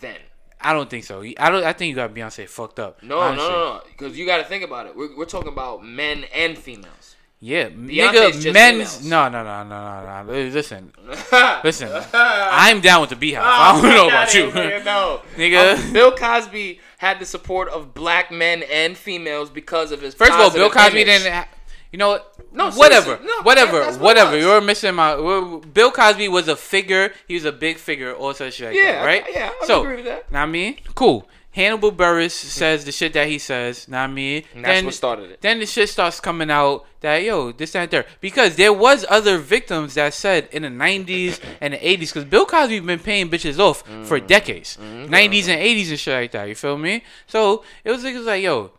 [0.00, 0.18] Then.
[0.60, 1.22] I don't think so.
[1.22, 1.64] I don't.
[1.64, 3.02] I think you got Beyonce fucked up.
[3.02, 3.48] No, honestly.
[3.48, 3.82] no, no, no.
[3.88, 4.94] Because you got to think about it.
[4.94, 7.16] We're, we're talking about men and females.
[7.42, 8.96] Yeah, Beyonce's nigga, just men's.
[8.98, 9.04] females.
[9.06, 10.32] No, no, no, no, no, no.
[10.50, 10.92] Listen,
[11.64, 11.90] listen.
[12.12, 13.40] I'm down with the BeyHive.
[13.42, 14.46] I don't know about you,
[14.84, 15.76] No, Nigga.
[15.86, 20.14] Um, Bill Cosby had the support of black men and females because of his.
[20.14, 21.22] First of all, Bill positive Cosby image.
[21.22, 21.32] didn't.
[21.32, 21.48] Ha-
[21.92, 22.36] you know what?
[22.52, 24.36] No, whatever, seriously, no, whatever, that- that's what it whatever.
[24.36, 24.44] was.
[24.44, 25.16] You're missing my.
[25.72, 27.12] Bill Cosby was a figure.
[27.26, 28.12] He was a big figure.
[28.14, 28.68] All such shit.
[28.68, 29.24] Like Yeah, that, right?
[29.32, 30.26] yeah, I so, agree with that.
[30.32, 31.26] I mean, cool.
[31.52, 33.88] Hannibal Buress says the shit that he says.
[33.88, 35.40] Know what I mean, And that's what started it.
[35.40, 39.04] Then the shit starts coming out that yo, this that, and there, because there was
[39.08, 43.28] other victims that said in the '90s and the '80s, because Bill Cosby been paying
[43.28, 44.04] bitches off Mm-hmm.
[44.04, 46.44] for decades, '90s and '80s and shit like that.
[46.48, 47.02] You feel me?
[47.26, 48.70] So it was, it was like yo,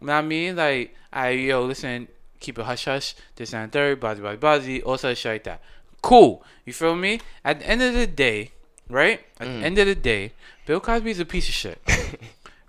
[0.00, 2.06] know what I mean, like I yo, listen,
[2.38, 5.60] keep it hush hush, this and third, buzzy buzzy buzzy, all such shit like that.
[6.02, 6.44] Cool.
[6.64, 7.20] You feel me?
[7.44, 8.52] At the end of the day,
[8.88, 9.20] right?
[9.40, 9.60] At Mm.
[9.60, 10.32] the end of the day,
[10.66, 11.78] Bill Cosby's a piece of shit.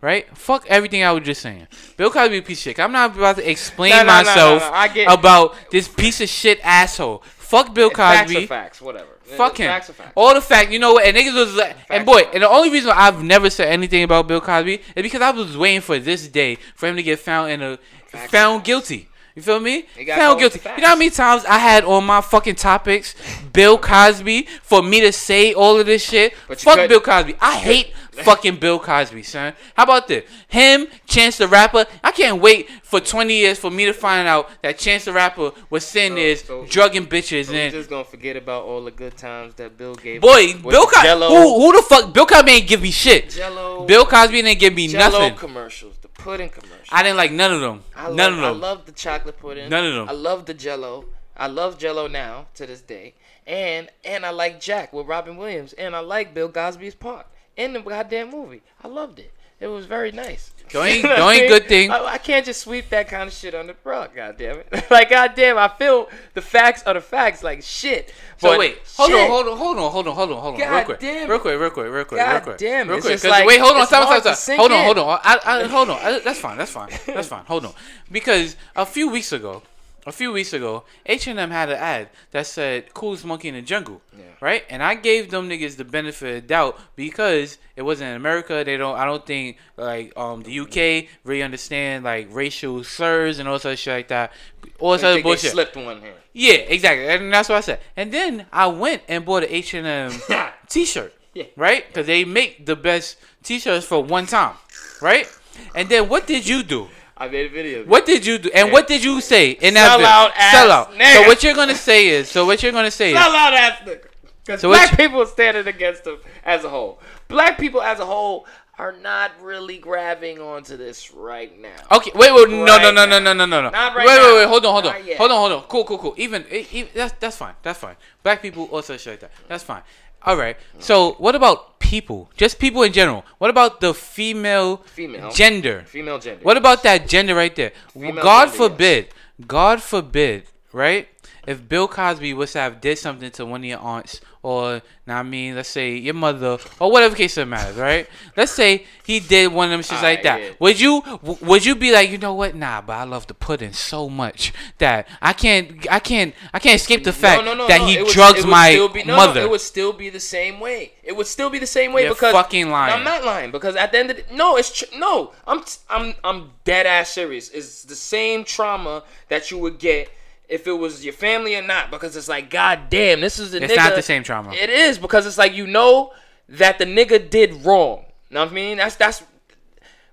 [0.02, 0.28] Right?
[0.38, 1.66] Fuck everything I was just saying.
[1.96, 2.80] Bill Cosby a piece of shit.
[2.80, 6.60] I'm not about to explain No, no, myself no, get- about this piece of shit
[6.62, 7.24] asshole.
[7.38, 8.44] Fuck Bill Cosby.
[8.44, 9.08] are facts, whatever.
[9.24, 9.68] Fuck him.
[9.70, 10.12] Facts facts.
[10.16, 11.06] All the fact, you know what?
[11.06, 14.28] And niggas was like, and boy, and the only reason I've never said anything about
[14.28, 17.52] Bill Cosby is because I was waiting for this day for him to get found
[17.52, 17.78] in a
[18.08, 18.68] Facts found facts.
[18.68, 19.08] guilty.
[19.36, 19.86] You feel me?
[20.08, 20.60] Found guilty.
[20.76, 23.16] You know how many times I had on my fucking topics
[23.52, 26.36] Bill Cosby for me to say all of this shit?
[26.48, 26.90] But Fuck couldn't.
[26.90, 27.36] Bill Cosby.
[27.42, 29.54] I hate fucking Bill Cosby, son.
[29.76, 30.30] How about this?
[30.50, 31.86] Him, Chance the Rapper.
[32.04, 35.52] I can't wait for 20 years for me to find out that Chance the Rapper
[35.72, 39.18] was sitting So- so- drugging bitches So and just gonna forget about all the good
[39.18, 40.22] times that Bill gave.
[40.22, 41.08] Boy, Bill Cosby.
[41.10, 42.14] Who, who the fuck?
[42.14, 43.32] Bill Cosby ain't give me shit.
[43.32, 45.36] Jello, Bill Cosby didn't give me Jello nothing.
[45.36, 46.90] commercials, pudding commercials.
[46.92, 47.84] I didn't like none of them.
[47.96, 49.70] I love, none of I love the chocolate pudding.
[49.70, 50.10] None of them.
[50.10, 51.06] I love the Jello.
[51.36, 53.16] I love Jello now to this day,
[53.48, 57.74] and and I like Jack with Robin Williams, and I like Bill Cosby's part in
[57.74, 58.62] the goddamn movie.
[58.84, 59.34] I loved it.
[59.64, 60.50] It was very nice.
[60.76, 61.48] Only- You know I mean?
[61.48, 64.16] good thing- I, I can't just sweep that kind of shit under the rug.
[64.16, 64.86] Goddamn it!
[64.92, 67.44] like goddamn, I feel the facts are the facts.
[67.44, 68.10] Like shit.
[68.40, 70.62] So But wait, hold shit, on, hold on, hold on, hold on, hold on, hold
[70.62, 73.00] on, real quick, damn real quick, real quick, real quick, God real quick, damn, real
[73.02, 73.12] quick.
[73.14, 74.58] just 'cause- like- wait, hold on, stop, stop, stop.
[74.58, 75.20] Hold on, hold on.
[75.24, 76.00] I, I, hold on.
[76.02, 76.58] I, that's fine.
[76.58, 76.90] That's fine.
[77.06, 77.46] That's fine.
[77.46, 77.74] Hold on,
[78.12, 79.62] because a few weeks ago,
[80.06, 83.56] a few weeks ago, H and M had an ad that said "coolest monkey in
[83.56, 84.26] the jungle," Yeah.
[84.42, 84.64] right?
[84.70, 88.64] And I gave them niggas the benefit of doubt because it wasn't in America.
[88.66, 88.98] They don't.
[88.98, 93.80] I don't think like um the UK really understand like racial slurs and all such
[93.80, 94.32] shit like that.
[94.80, 95.52] All other think they bullshit.
[95.52, 96.16] slipped one here.
[96.34, 97.80] Yeah, exactly, and that's what I said.
[97.96, 100.12] And then I went and bought an H and M
[100.68, 101.46] T-shirt, Yeah.
[101.56, 101.86] right?
[101.88, 104.56] Because they make the best T-shirts for one time,
[105.02, 105.28] right?
[105.76, 106.90] And then what did you do?
[107.24, 107.86] I made a video.
[107.86, 108.50] What did you do?
[108.54, 110.12] And what did you say in that Sell video?
[110.12, 110.92] out ass Sell out.
[110.94, 111.14] nigga.
[111.24, 113.80] So what you're gonna say is, so what you're gonna say is, Sell out ass
[113.86, 114.08] nigga.
[114.46, 117.00] Because So black you- people are standing against them as a whole.
[117.30, 118.46] Black people as a whole
[118.78, 121.70] are not really grabbing onto this right now.
[121.96, 123.20] Okay, wait, wait, no, no, Right no, no, now.
[123.20, 123.70] no, no, no, no.
[123.70, 124.26] Not right wait, now.
[124.34, 125.18] wait, wait, hold on, hold on, yet.
[125.18, 125.62] hold on, hold on.
[125.70, 126.14] Cool, cool, cool.
[126.18, 127.96] Even, eh, e- e- that's that's fine, that's fine.
[128.22, 129.32] Black people also shit like that.
[129.48, 129.84] That's fine.
[130.26, 130.58] All right.
[130.80, 132.30] So what about people?
[132.38, 133.26] Just people in general.
[133.38, 135.32] What about the female, Female.
[135.32, 135.84] gender?
[135.86, 136.44] Female gender.
[136.44, 137.72] What about that gender right there?
[137.94, 139.08] Female God gender, forbid,
[139.46, 141.08] God forbid, right?
[141.46, 145.20] If Bill Cosby was to have did something to one of your aunts, or now
[145.20, 148.08] I mean, let's say your mother, or whatever case it matters, right?
[148.38, 150.42] Let's say he did one of them shits like that.
[150.42, 150.50] yeah.
[150.60, 152.56] Would you w- would you be like, you know what?
[152.56, 156.76] Nah, but I love the pudding so much that I can't I can't I can't
[156.76, 159.42] escape the fact No, no, no, that he would- drugs it would my be- mother.
[159.42, 160.94] It would still be the same way.
[161.04, 162.94] It would still be the same way You're because fucking lying.
[162.94, 165.34] I'm not lying because at the end of the no, it's tr- no.
[165.46, 167.50] I'm t- I'm I'm dead ass serious.
[167.50, 170.10] It's the same trauma that you would get
[170.50, 173.64] if it was your family or not because it's like god damn, this is the
[173.64, 173.78] It's nigga.
[173.78, 174.54] not the same trauma.
[174.54, 176.12] It is because it's like you know
[176.50, 178.06] that the nigga did wrong.
[178.30, 178.78] You know what I mean?
[178.78, 179.24] That's that's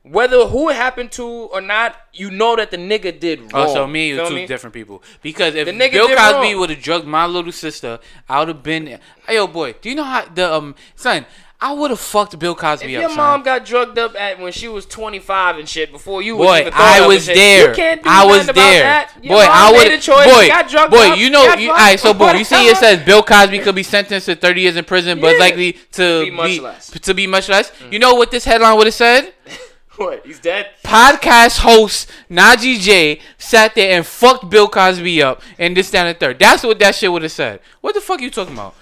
[0.02, 3.68] whether who it happened to or not, you know that the nigga did wrong.
[3.68, 4.46] Oh, so me and you two me?
[4.46, 5.02] different people.
[5.20, 8.62] Because if The nigga Bill Cosby would have drugged my little sister, I would have
[8.62, 8.98] been.
[9.26, 11.26] Hey, yo, boy, do you know how the um son?
[11.62, 13.00] I would have fucked Bill Cosby If up.
[13.02, 13.16] your son.
[13.18, 16.60] mom got drugged up at when she was 25 and shit before you Boy, was
[16.62, 17.68] even I was there.
[17.68, 19.06] You can't do I was there.
[19.22, 20.00] Boy, I would.
[20.06, 22.00] Boy, got drugged boy, up, you know, you, all right.
[22.00, 24.84] So, boy, you see, it says Bill Cosby could be sentenced to 30 years in
[24.84, 25.38] prison, but Yeah.
[25.38, 26.90] likely to Be much less.
[26.90, 27.00] Mm.
[27.00, 27.72] to be much less.
[27.90, 29.32] You know what this headline would have said?
[29.96, 30.24] What?
[30.24, 30.70] He's dead.
[30.82, 36.18] Podcast host Najee J sat there and fucked Bill Cosby up and this, that, and
[36.18, 36.38] third.
[36.38, 37.60] That's what that shit would have said.
[37.82, 38.74] What the fuck you talking about?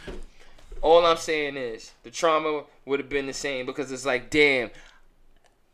[0.83, 4.71] All I'm saying is the trauma would have been the same because it's like, damn,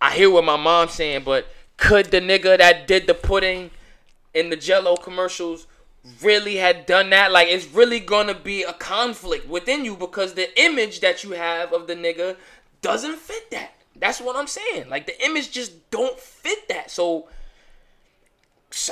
[0.00, 3.70] I hear what my mom's saying, but could the nigga that did the pudding
[4.32, 5.66] in the Jello commercials
[6.22, 7.32] really had done that?
[7.32, 11.72] Like, it's really gonna be a conflict within you because the image that you have
[11.72, 12.36] of the nigga
[12.82, 13.74] doesn't fit that.
[13.96, 14.88] That's what I'm saying.
[14.88, 16.90] Like, the image just don't fit that.
[16.90, 17.28] So,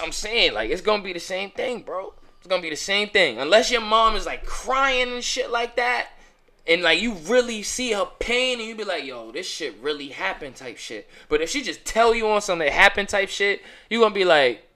[0.03, 2.15] I'm saying, like, it's gonna be the same thing, bro.
[2.43, 3.39] It's gonna be the same thing.
[3.39, 6.09] Unless your mom is like crying and shit like that,
[6.67, 10.09] and like you really see her pain, and you be like, yo, this shit really
[10.09, 11.09] happened type shit.
[11.29, 14.25] But if she just tell you on something that happened type shit, you gonna be
[14.25, 14.67] like,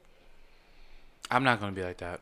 [1.28, 2.20] I'm not gonna be like that.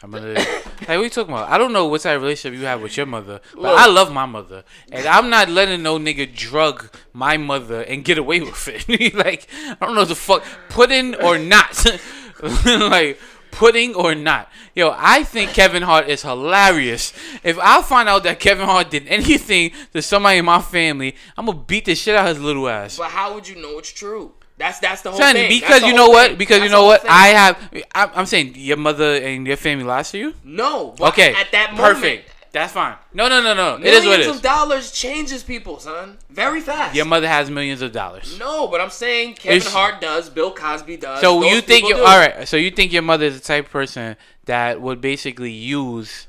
[0.00, 0.38] I'm gonna.
[0.86, 1.48] hey, what you talking about?
[1.48, 3.80] I don't know what type of relationship you have with your mother, but Look.
[3.80, 8.16] I love my mother, and I'm not letting no nigga drug my mother and get
[8.16, 9.14] away with it.
[9.14, 11.84] like I don't know the fuck, pudding or not,
[12.64, 13.18] like
[13.56, 14.48] pudding or not.
[14.74, 17.12] Yo, I think Kevin Hart is hilarious.
[17.42, 21.46] If I find out that Kevin Hart did anything to somebody in my family, I'm
[21.46, 22.98] gonna beat the shit out of his little ass.
[22.98, 24.32] but how would you know it's true?
[24.58, 25.50] That's that's the whole Son, thing.
[25.50, 26.28] That's because you know what?
[26.28, 26.38] thing.
[26.38, 27.02] Because you know what?
[27.02, 27.10] thing.
[27.10, 27.70] I have.
[27.94, 30.34] I'm, I'm saying your mother and your family lies to you.
[30.44, 30.94] no.
[31.00, 31.34] Okay.
[31.34, 32.30] At that moment, perfect.
[32.56, 32.96] That's fine.
[33.12, 33.74] No, no, no, no.
[33.76, 34.40] It is millions what it of is.
[34.40, 36.16] dollars changes people, son.
[36.30, 36.94] Very fast.
[36.96, 38.38] Your mother has millions of dollars.
[38.38, 41.20] No, but I'm saying Kevin It's- Hart does, Bill Cosby does.
[41.20, 42.10] So those you think people you do.
[42.10, 42.48] all right?
[42.48, 44.16] So you think your mother is the type of person
[44.46, 46.28] that would basically use,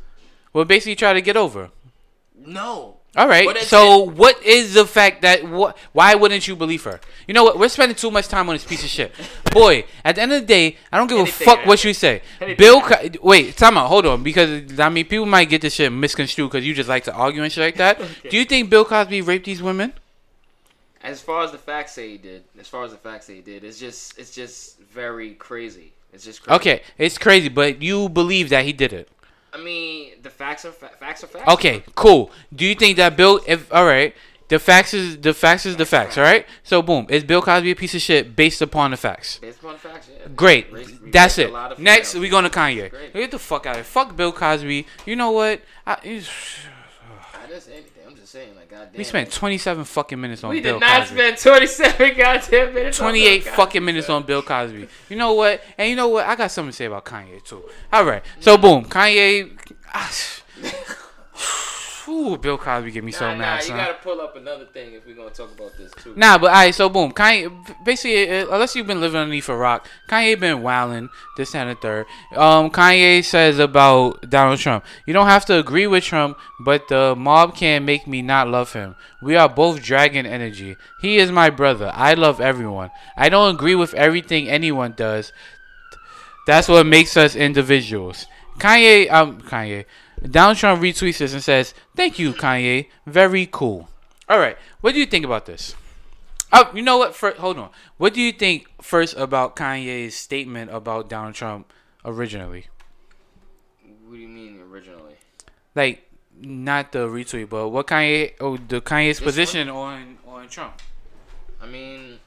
[0.52, 1.70] would basically try to get over.
[2.36, 2.98] No.
[3.18, 3.58] All right.
[3.64, 5.76] So what is the fact that what?
[5.92, 7.00] Why wouldn't you believe her?
[7.28, 7.58] You know what?
[7.58, 9.12] We're spending too much time on this piece of shit.
[9.52, 11.96] Boy, at the end of the day, I don't give Anything a fuck what you
[11.96, 12.22] say.
[12.40, 13.88] Anything Bill, Co- wait, time out.
[13.88, 17.06] Hold on, because I mean, people might get this shit misconstrued because you just like
[17.06, 18.00] to argue and shit like that.
[18.30, 19.94] Do you think Bill Cosby raped these women?
[21.02, 23.42] As far as the facts say he did, as far as the facts say he
[23.42, 25.94] did, it's just it's just very crazy.
[26.14, 26.56] It's just crazy.
[26.56, 29.10] Okay, it's crazy, but you believe that he did it.
[29.58, 31.52] I mean, the facts are fa- facts are facts.
[31.54, 32.32] Okay, cool.
[32.54, 33.40] Do you think that Bill?
[33.48, 34.14] If all right,
[34.50, 36.18] the facts is the facts is the facts.
[36.18, 36.46] All right.
[36.64, 39.40] So boom, is Bill Cosby a piece of shit based upon the facts?
[39.40, 40.28] Based upon the facts, yeah.
[40.36, 40.72] Great.
[40.72, 41.50] We That's it.
[41.50, 42.92] a lot of Next, we going to Kanye.
[43.14, 43.84] Get the fuck out of here.
[43.84, 44.86] Fuck Bill Cosby.
[45.06, 45.62] You know what?
[45.86, 46.32] I, I didn't say
[46.64, 46.72] anything.
[47.44, 47.70] I'm just
[48.28, 48.98] saying, like, goddamn.
[48.98, 51.16] we spent 27 fucking minutes on We Bill did not Cosby.
[51.16, 53.00] spend 27 goddamn minutes.
[53.00, 54.88] on 28 Bill fucking minutes on Bill Cosby.
[55.10, 55.62] You know what?
[55.78, 56.26] And you know what?
[56.26, 57.64] I got something to say about Kanye too.
[57.92, 58.24] All right.
[58.40, 59.58] So boom, Kanye.
[59.94, 60.12] Ah,
[62.10, 63.78] Ooh, Bill Cosby get me Nah, so nah, mad, you son.
[63.78, 66.14] gotta pull up another thing if we're gonna talk about this too.
[66.16, 67.52] Nah, but alright, so boom, Kanye.
[67.84, 71.76] Basically, uh, unless you've been living underneath a rock, Kanye been wilding this and the
[71.76, 72.06] third.
[72.36, 77.14] Um, Kanye says about Donald Trump, you don't have to agree with Trump, but the
[77.18, 78.96] mob can't make me not love him.
[79.22, 80.78] We are both dragon energy.
[81.02, 81.92] He is my brother.
[81.94, 82.90] I love everyone.
[83.18, 85.34] I don't agree with everything anyone does.
[86.46, 88.28] That's what makes us individuals.
[88.60, 89.86] Kanye, um, Kanye,
[90.24, 92.88] Donald Trump retweets this and says, "Thank you, Kanye.
[93.06, 93.90] Very cool."
[94.30, 95.76] All right, what do you think about this?
[96.52, 97.16] Oh, you know what?
[97.16, 97.70] First, hold on.
[97.98, 101.72] What do you think first about Kanye's statement about Donald Trump
[102.06, 102.68] originally?
[104.06, 105.16] What do you mean originally?
[105.76, 108.34] Like, not the retweet, but what Kanye?
[108.40, 110.82] Oh, the Kanye's This position on on Trump.
[111.62, 112.20] I mean,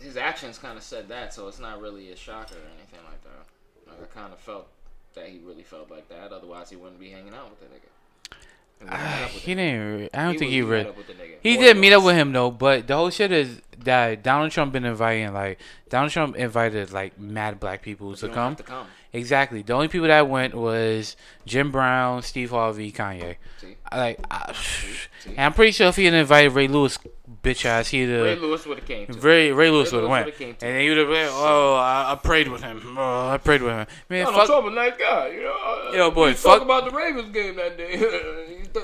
[0.00, 3.22] his actions kind of said that, so it's not really a shocker or anything like
[3.22, 3.90] that.
[3.90, 4.68] Like I kind of felt
[5.16, 6.32] that he really felt like that.
[6.32, 8.36] Otherwise, he wouldn't be hanging out with the nigga.
[8.78, 9.98] He wouldn't ah, meet up with He didn't.
[9.98, 10.86] re- I don't He think he meet read.
[10.86, 11.34] up with the nigga.
[11.40, 14.72] He did meet up with him though, but the whole shit is that Donald Trump
[14.72, 18.56] been inviting like Donald Trump invited like mad black people to come.
[18.56, 18.86] to come.
[19.12, 19.62] Exactly.
[19.62, 23.36] The only people that went was Jim Brown, Steve Harvey, Kanye.
[23.58, 25.30] See, Like, I, see.
[25.30, 26.98] and I'm pretty sure if he had invited Ray Lewis,
[27.46, 28.36] bitch ass, he'd Ray.
[28.36, 29.06] Lewis would have came.
[29.06, 29.18] To.
[29.20, 31.28] Ray, Ray Lewis would have went, would've came to and then he would have been.
[31.30, 32.96] Oh, I, I prayed with him.
[32.98, 33.86] Oh, I prayed with him.
[34.08, 34.46] Man, Donald fuck.
[34.48, 35.90] Trump a nice guy, you know.
[35.94, 38.62] Yo, boy, fuck- talk about the Ravens game that day.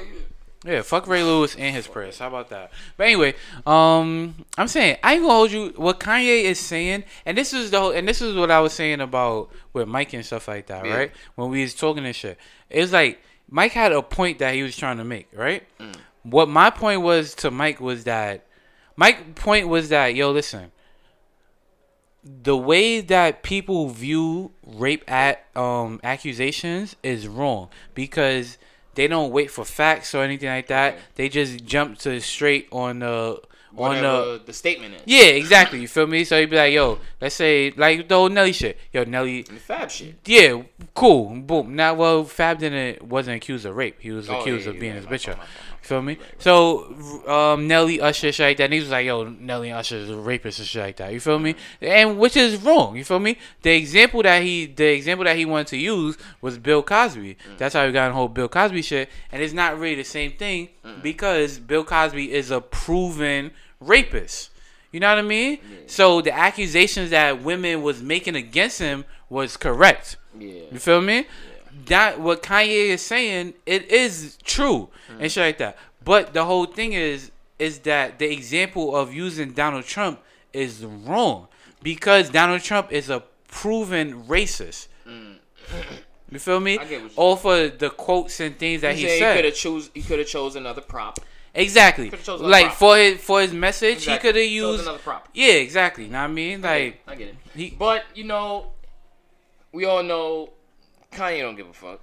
[0.64, 2.20] Yeah, fuck Ray Lewis and his press.
[2.20, 2.70] How about that?
[2.96, 3.34] But anyway,
[3.66, 5.72] um, I'm saying I ain't gonna hold you.
[5.76, 8.72] What Kanye is saying, and this is the whole, and this is what I was
[8.72, 10.96] saying about with Mike and stuff like that, Yeah.
[10.96, 11.12] right?
[11.34, 12.38] When we was talking and shit,
[12.70, 13.20] it's like
[13.50, 15.64] Mike had a point that he was trying to make, right?
[16.22, 18.46] What my point was to Mike was that
[18.96, 20.70] my point was that yo, listen.
[22.24, 28.58] The way that people view rape at um accusations is wrong because
[28.94, 30.98] they don't wait for facts or anything like that.
[31.16, 33.40] They just jump to straight on the
[33.76, 35.00] on the the statement is.
[35.06, 35.80] yeah, exactly.
[35.80, 36.22] You feel me?
[36.24, 38.78] So you'd be like, yo, let's say like the old Nelly shit.
[38.92, 40.14] Yo, Nelly, And the fab shit.
[40.26, 40.62] yeah,
[40.94, 41.74] cool, boom.
[41.74, 43.96] Now, well, Fab didn't wasn't accused of rape.
[43.98, 45.24] He was Oh, accused yeah, of yeah, being yeah, his my bitch.
[45.24, 46.16] fault, my fault, my You feel me?
[46.38, 46.94] So,
[47.26, 48.70] um, Nelly, Usher, shit like that.
[48.70, 51.12] Niggas was like, yo, Nelly Usher is a rapist and shit like that.
[51.12, 51.56] You feel me?
[51.80, 52.96] And which is wrong.
[52.96, 53.36] You feel me?
[53.62, 57.36] The example that he, the example that he wanted to use was Bill Cosby.
[57.58, 59.08] That's how we got in whole Bill Cosby shit.
[59.32, 60.68] And it's not really the same thing
[61.02, 64.50] because Bill Cosby is a proven rapist.
[64.92, 65.58] You know what I mean?
[65.86, 70.16] So the accusations that women was making against him was correct.
[70.38, 70.62] Yeah.
[70.70, 71.26] You feel me?
[71.86, 75.76] That what Kanye is saying, it is true and shit like that.
[76.04, 80.20] But the whole thing is, is that the example of using Donald Trump
[80.52, 81.48] is wrong
[81.82, 84.88] because Donald Trump is a proven racist.
[86.30, 86.78] You feel me?
[86.78, 89.36] I get what you- All for the quotes and things that He he said he
[89.38, 89.90] could have chose.
[89.94, 91.20] He could have chose another prop.
[91.54, 92.08] Exactly.
[92.08, 92.76] Another Like prop.
[92.78, 94.12] for his for his message, Exactly.
[94.12, 94.82] he could have used.
[94.82, 95.28] another prop.
[95.34, 96.08] Yeah, exactly.
[96.08, 96.62] Know what I mean?
[96.62, 97.36] Like I get it.
[97.54, 97.70] he.
[97.78, 98.68] But you know,
[99.72, 100.50] we all know
[101.12, 102.00] Kanye don't give a fuck.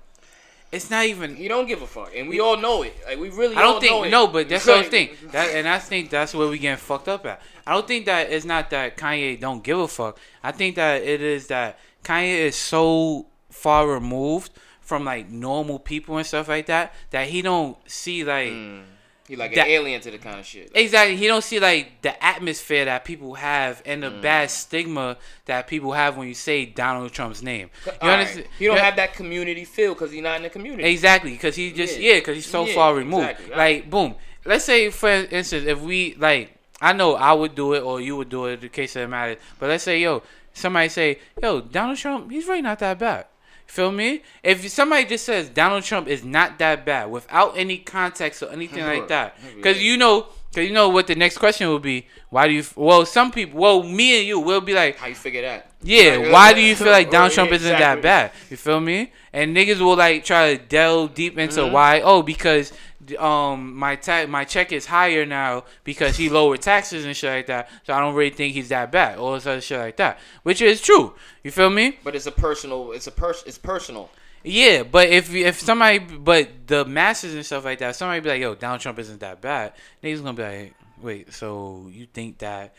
[0.72, 1.36] It's not even.
[1.36, 2.96] He don't give a fuck, and we all know it.
[3.06, 3.56] Like we really.
[3.56, 5.10] I don't think no, but that's I'm Like, saying.
[5.32, 7.42] That and I think that's where we getting fucked up at.
[7.66, 10.20] I don't think that it's not that Kanye don't give a fuck.
[10.44, 16.18] I think that it is that Kanye is so far removed from like normal people
[16.18, 18.84] and stuff like that that he don't see like mm.
[19.30, 20.72] He like That- an alien to the kind of shit.
[20.74, 24.10] exactly he don't see like the atmosphere that people have and Mm.
[24.10, 27.70] the bad stigma that people have when you say Donald Trump's name.
[27.86, 28.20] You right.
[28.20, 28.48] understand?
[28.58, 30.84] He don't you- have that community feel because he's not in the community.
[30.90, 32.14] Exactly, because he just Yeah.
[32.14, 33.30] yeah, because he's so Yeah, far removed.
[33.30, 33.56] exactly.
[33.56, 34.16] Like, boom.
[34.46, 38.16] Let's say, for instance, if we like, I know I would do it or you
[38.18, 38.54] would do it.
[38.54, 42.32] in The case of the matter, but let's say, yo, somebody say, yo, Donald Trump,
[42.32, 43.26] he's really not that bad.
[43.70, 44.24] Feel me?
[44.44, 48.84] If somebody just says Donald Trump is not that bad without any context or anything
[48.84, 52.08] like that, because you know, because you know what the next question will be.
[52.32, 52.64] Why do you?
[52.76, 55.70] Well, some people, well, me and you will be like, How you figure that?
[55.84, 58.02] yeah, Like, why do you feel like Donald Trump isn't exactly.
[58.02, 58.32] that bad?
[58.50, 59.12] You feel me?
[59.32, 61.72] And niggas will like try to delve deep into Mm-hmm.
[61.74, 62.02] why.
[62.02, 62.74] Oh, because
[63.18, 67.48] um my ta- my check is higher now because he lowered taxes and shit like
[67.48, 67.70] that.
[67.86, 69.18] So I don't really think he's that bad.
[69.18, 71.14] All this other shit like that, which is true.
[71.44, 71.98] You feel me?
[72.04, 72.92] But it's a personal.
[72.92, 73.44] It's a pers.
[73.46, 74.10] It's personal.
[74.44, 78.42] Yeah, but if if somebody, but the masses and stuff like that, somebody be like,
[78.42, 82.74] "Yo, Donald Trump isn't that bad." Niggas gonna be like, "Wait, so you think that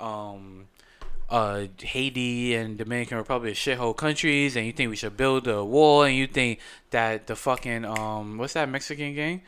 [0.00, 0.66] um
[1.28, 5.62] uh Haiti and Dominican Republic are shithole countries, and you think we should build a
[5.64, 6.58] wall, and you think
[6.90, 9.42] that the fucking um what's that Mexican gang?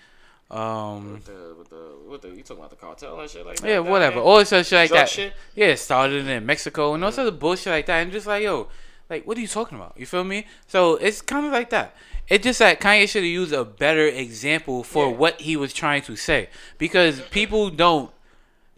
[0.51, 3.59] Um With the, with the, with the, you talking about the cartel and shit like
[3.61, 3.69] that?
[3.69, 4.17] yeah, whatever.
[4.17, 4.25] there?
[4.25, 5.09] All this shit like Drug that.
[5.09, 5.33] shit?
[5.55, 7.99] Yeah, it started in Mexico and all this other bullshit like that.
[7.99, 8.69] And just like, yo,
[9.11, 9.95] like, what are you talking about?
[9.97, 10.47] You feel me?
[10.69, 11.95] So it's kind of like that.
[12.29, 15.17] It just that Kanye should have used a better example for Yeah.
[15.17, 18.11] what he was trying to say because people don't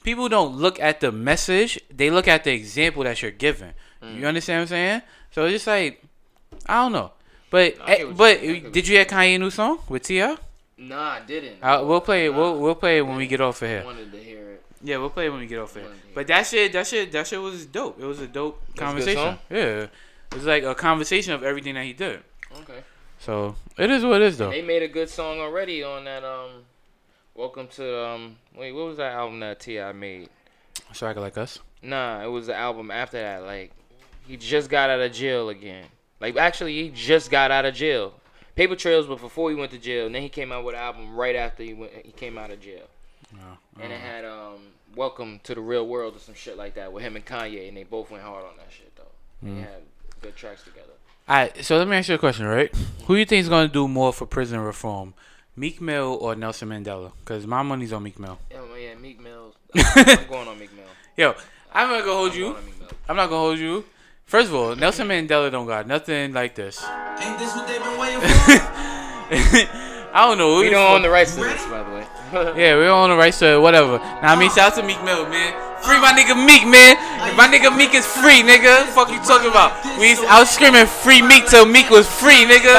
[0.04, 3.72] people don't look at the message; they look at the example that you're giving.
[4.02, 4.20] Mm.
[4.20, 5.02] You understand what I'm saying?
[5.32, 6.02] So it's just like
[6.66, 7.12] I don't know,
[7.50, 10.02] but get eh, but you- I get what did you hear Kanye new song with
[10.02, 10.36] T.I.?
[10.78, 11.62] Nah, I didn't.
[11.62, 12.34] Uh, we'll play it.
[12.34, 13.84] We'll we'll play it when we get off of here.
[13.84, 14.62] wanted to hear it.
[14.82, 15.82] Yeah, we'll play it when we get off it.
[15.82, 18.00] Wanted to hear But that shit, that shit, that shit was dope.
[18.00, 19.22] It was a dope That's a good conversation.
[19.22, 19.38] song?
[19.50, 19.90] Yeah, it
[20.34, 22.20] was like a conversation of everything that he did.
[22.60, 22.80] Okay.
[23.18, 24.50] So it is what it is, though.
[24.50, 26.22] They made a good song already on that.
[26.24, 26.64] Um,
[27.34, 28.36] Welcome to um.
[28.56, 29.92] Wait, what was that album that T.I.
[29.92, 30.28] made?
[30.92, 31.58] Swagger like us.
[31.82, 33.44] Nah, it was the album after that.
[33.44, 33.70] Like,
[34.26, 35.84] he just got out of jail again.
[36.20, 38.14] Like, actually, he just got out of jail.
[38.58, 40.80] Paper Trails was before he went to jail, and then he came out with an
[40.80, 41.92] album right after he went.
[42.04, 42.88] He came out of jail,
[43.80, 44.58] and it had um
[44.96, 47.76] Welcome to the Real World or some shit like that with him and Kanye, and
[47.76, 49.04] they both went hard on that shit though.
[49.44, 49.82] They had
[50.20, 50.90] good tracks together.
[51.28, 52.74] All right, so let me ask you a question, right?
[53.06, 55.14] Who you think is gonna do more for prison reform,
[55.54, 57.12] Meek Mill or Nelson Mandela?
[57.20, 58.40] Because my money's on Meek Mill.
[58.50, 59.54] Yeah, man, yeah, Meek Mills.
[59.76, 60.84] I'm going on Meek Mill.
[61.16, 61.36] Yo,
[61.72, 62.44] I'm not gonna hold I'm you.
[62.46, 62.90] going on Meek Mill.
[63.08, 63.84] I'm not gonna hold you.
[64.28, 66.84] First of all, Nelson Mandela don't got nothing like this.
[66.84, 68.28] Ain't this what they've been waiting for?
[70.12, 70.60] I don't know.
[70.60, 72.04] who We don't own the rights to this, by the way.
[72.52, 73.96] Yeah, we don't own the right side, whatever.
[74.20, 75.56] Now, I mean, shout out to Meek Mill, man.
[75.80, 77.00] Free my nigga Meek, man.
[77.24, 78.84] If my nigga Meek is free, nigga.
[78.92, 79.72] Fuck you talking about?
[79.96, 82.76] We, I was screaming free Meek till Meek was free, nigga.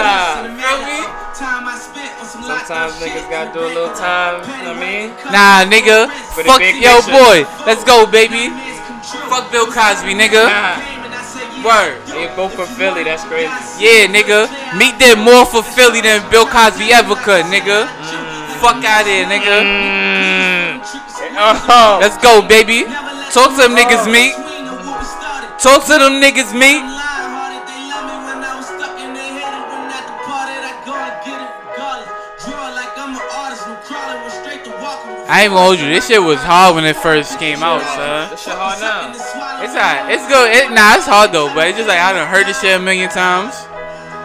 [0.53, 1.01] Feel me?
[1.33, 4.45] Time I spent on some Sometimes niggas gotta do a little time.
[4.45, 5.09] You know what I mean?
[5.33, 6.13] Nah, nigga.
[6.45, 7.49] Fuck, yo, boy.
[7.65, 8.53] Let's go, baby.
[9.33, 10.45] Fuck Bill Cosby, nigga.
[10.45, 10.77] Nah,
[11.63, 11.99] Word.
[12.07, 13.03] they both from Philly.
[13.03, 13.51] That's crazy.
[13.79, 14.47] Yeah, nigga.
[14.77, 17.87] Meek did more for Philly than Bill Cosby ever could, nigga.
[18.59, 19.63] Fuck out here, nigga.
[19.63, 20.81] Mm.
[21.39, 21.97] Oh.
[22.01, 22.83] Let's go, baby.
[23.31, 24.31] Talk to them niggas, me.
[25.59, 26.98] Talk to them niggas, me.
[35.29, 35.85] I ain't gonna hold you.
[35.85, 38.31] This shit was hard when it first came out, son.
[38.33, 39.13] This shit hard now.
[39.61, 40.09] It's alright.
[40.09, 40.49] It's good.
[40.49, 42.81] It, nah, it's hard though, but it's just like I done heard this shit a
[42.81, 43.53] million times.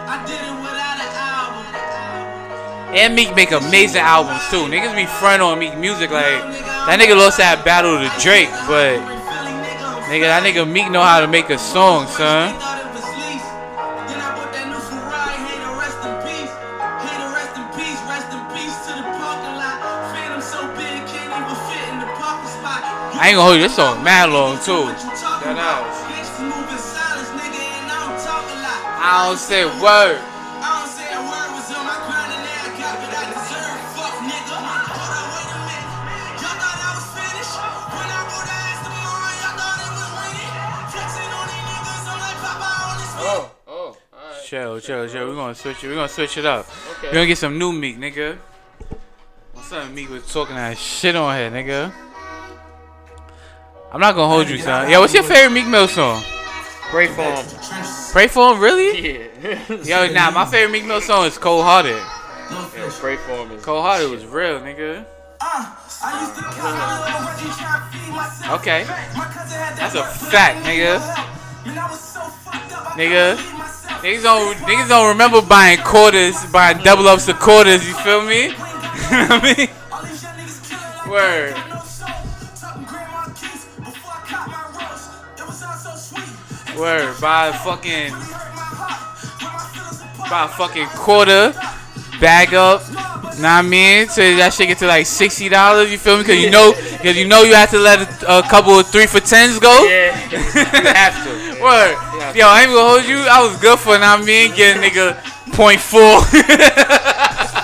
[0.09, 1.13] I did it without an
[2.89, 2.97] album.
[2.97, 4.65] And Meek make amazing albums too.
[4.65, 6.41] Niggas be front on Meek music like
[6.89, 8.97] that nigga lost that battle to Drake, but
[10.09, 12.49] nigga that nigga Meek know how to make a song, son.
[23.25, 23.65] I ain't gonna hold you.
[23.65, 24.85] This song mad long too.
[24.85, 25.97] What you That ass.
[26.13, 28.81] Gangsta move in silence, nigga, and I don't talk a lot.
[29.01, 30.21] I don't say word.
[30.61, 33.25] I don't say a word was on my grind and now I got what I
[33.25, 33.81] deserve.
[33.97, 34.61] Fuck nigga.
[34.61, 35.89] Hold on, wait a minute.
[36.37, 37.55] Y'all thought I was finished?
[37.97, 40.53] When I go to ask tomorrow, y'all thought it was winning.
[40.93, 44.45] Flexing on these niggas, I'm like Papa on this Oh, oh, alright.
[44.45, 45.25] Chill, chill, chill.
[45.25, 45.89] We're gonna switch it.
[45.89, 46.69] We're gonna switch it up.
[47.01, 47.09] Okay.
[47.09, 48.37] We're gonna get some new meat, nigga.
[49.57, 52.04] What's up, Meek was talking that shit on here, nigga.
[53.95, 54.89] I'm not gonna hold you, son.
[54.89, 56.21] Yo, what's your favorite Meek Mill song?
[56.91, 57.45] Great form.
[58.11, 59.23] Pray for him, really?
[59.45, 60.07] Yeah.
[60.07, 61.95] Yo, nah, my favorite Meek Mill song is Cold Hearted.
[61.95, 63.61] yeah, great for is.
[63.61, 65.05] Cold Hearted was real, nigga.
[65.39, 65.77] I
[66.19, 68.59] used to count my little Reggie trying to feed myself.
[68.59, 68.83] Okay.
[69.15, 70.97] My cousin had that That's a fact, nigga.
[70.97, 71.65] no help.
[71.65, 73.37] Man, I was so fucked up, I Nigga.
[73.37, 74.01] couldn't feed myself.
[74.03, 78.43] Niggas don't niggas don't remember buying quarters, buying double ups to quarters, you feel me?
[78.43, 79.69] you know what I mean?
[79.93, 81.53] All these young niggas killing like Word.
[86.75, 87.19] Feelings apart.
[90.29, 91.53] buy a fucking quarter,
[92.19, 92.81] bag up.
[93.39, 95.91] Nah, I mean, so that shit get to like sixty dollars.
[95.91, 96.23] You feel me?
[96.23, 99.07] Cause you know, cause you know you have to let a, a couple of three
[99.07, 99.85] for tens go.
[99.87, 101.45] Yeah, you have to.
[101.61, 101.95] Word.
[102.35, 103.17] Yo, I ain't gonna hold you.
[103.17, 103.97] I was good for.
[103.97, 105.15] Nah, I mean, getting nigga
[105.53, 106.21] point four.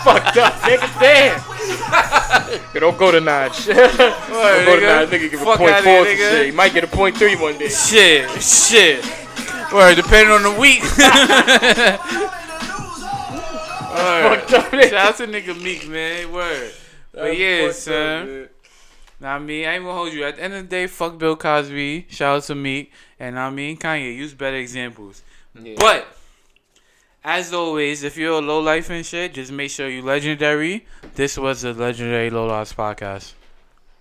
[0.03, 0.99] Fucked up, nigga.
[0.99, 1.51] Damn.
[2.74, 3.66] Don't go to notch.
[3.68, 5.09] Don't go to notch.
[5.09, 6.05] Nigga give a Fuck point four.
[6.05, 6.18] here, nigga.
[6.32, 6.47] shit.
[6.47, 7.70] You might get a point three one day.
[7.70, 9.05] shit, shit.
[9.74, 10.82] Word, depending on the week.
[13.91, 14.49] Word.
[14.89, 16.32] Shout out to nigga Meek, man.
[16.32, 16.72] Word.
[17.14, 18.49] But yeah, son.
[19.20, 20.24] Nah, I mean, I ain't gonna hold you.
[20.26, 22.07] At the end of the day, fuck Bill Cosby.
[22.09, 22.91] Shout out to Meek.
[23.20, 25.22] And I mean, Kanye, use better examples.
[25.53, 25.76] Yeah.
[25.78, 26.07] But,
[27.24, 30.86] as always, if you're a low life and shit, just make sure you legendary.
[31.15, 33.34] This was the Legendary Low Lives Podcast.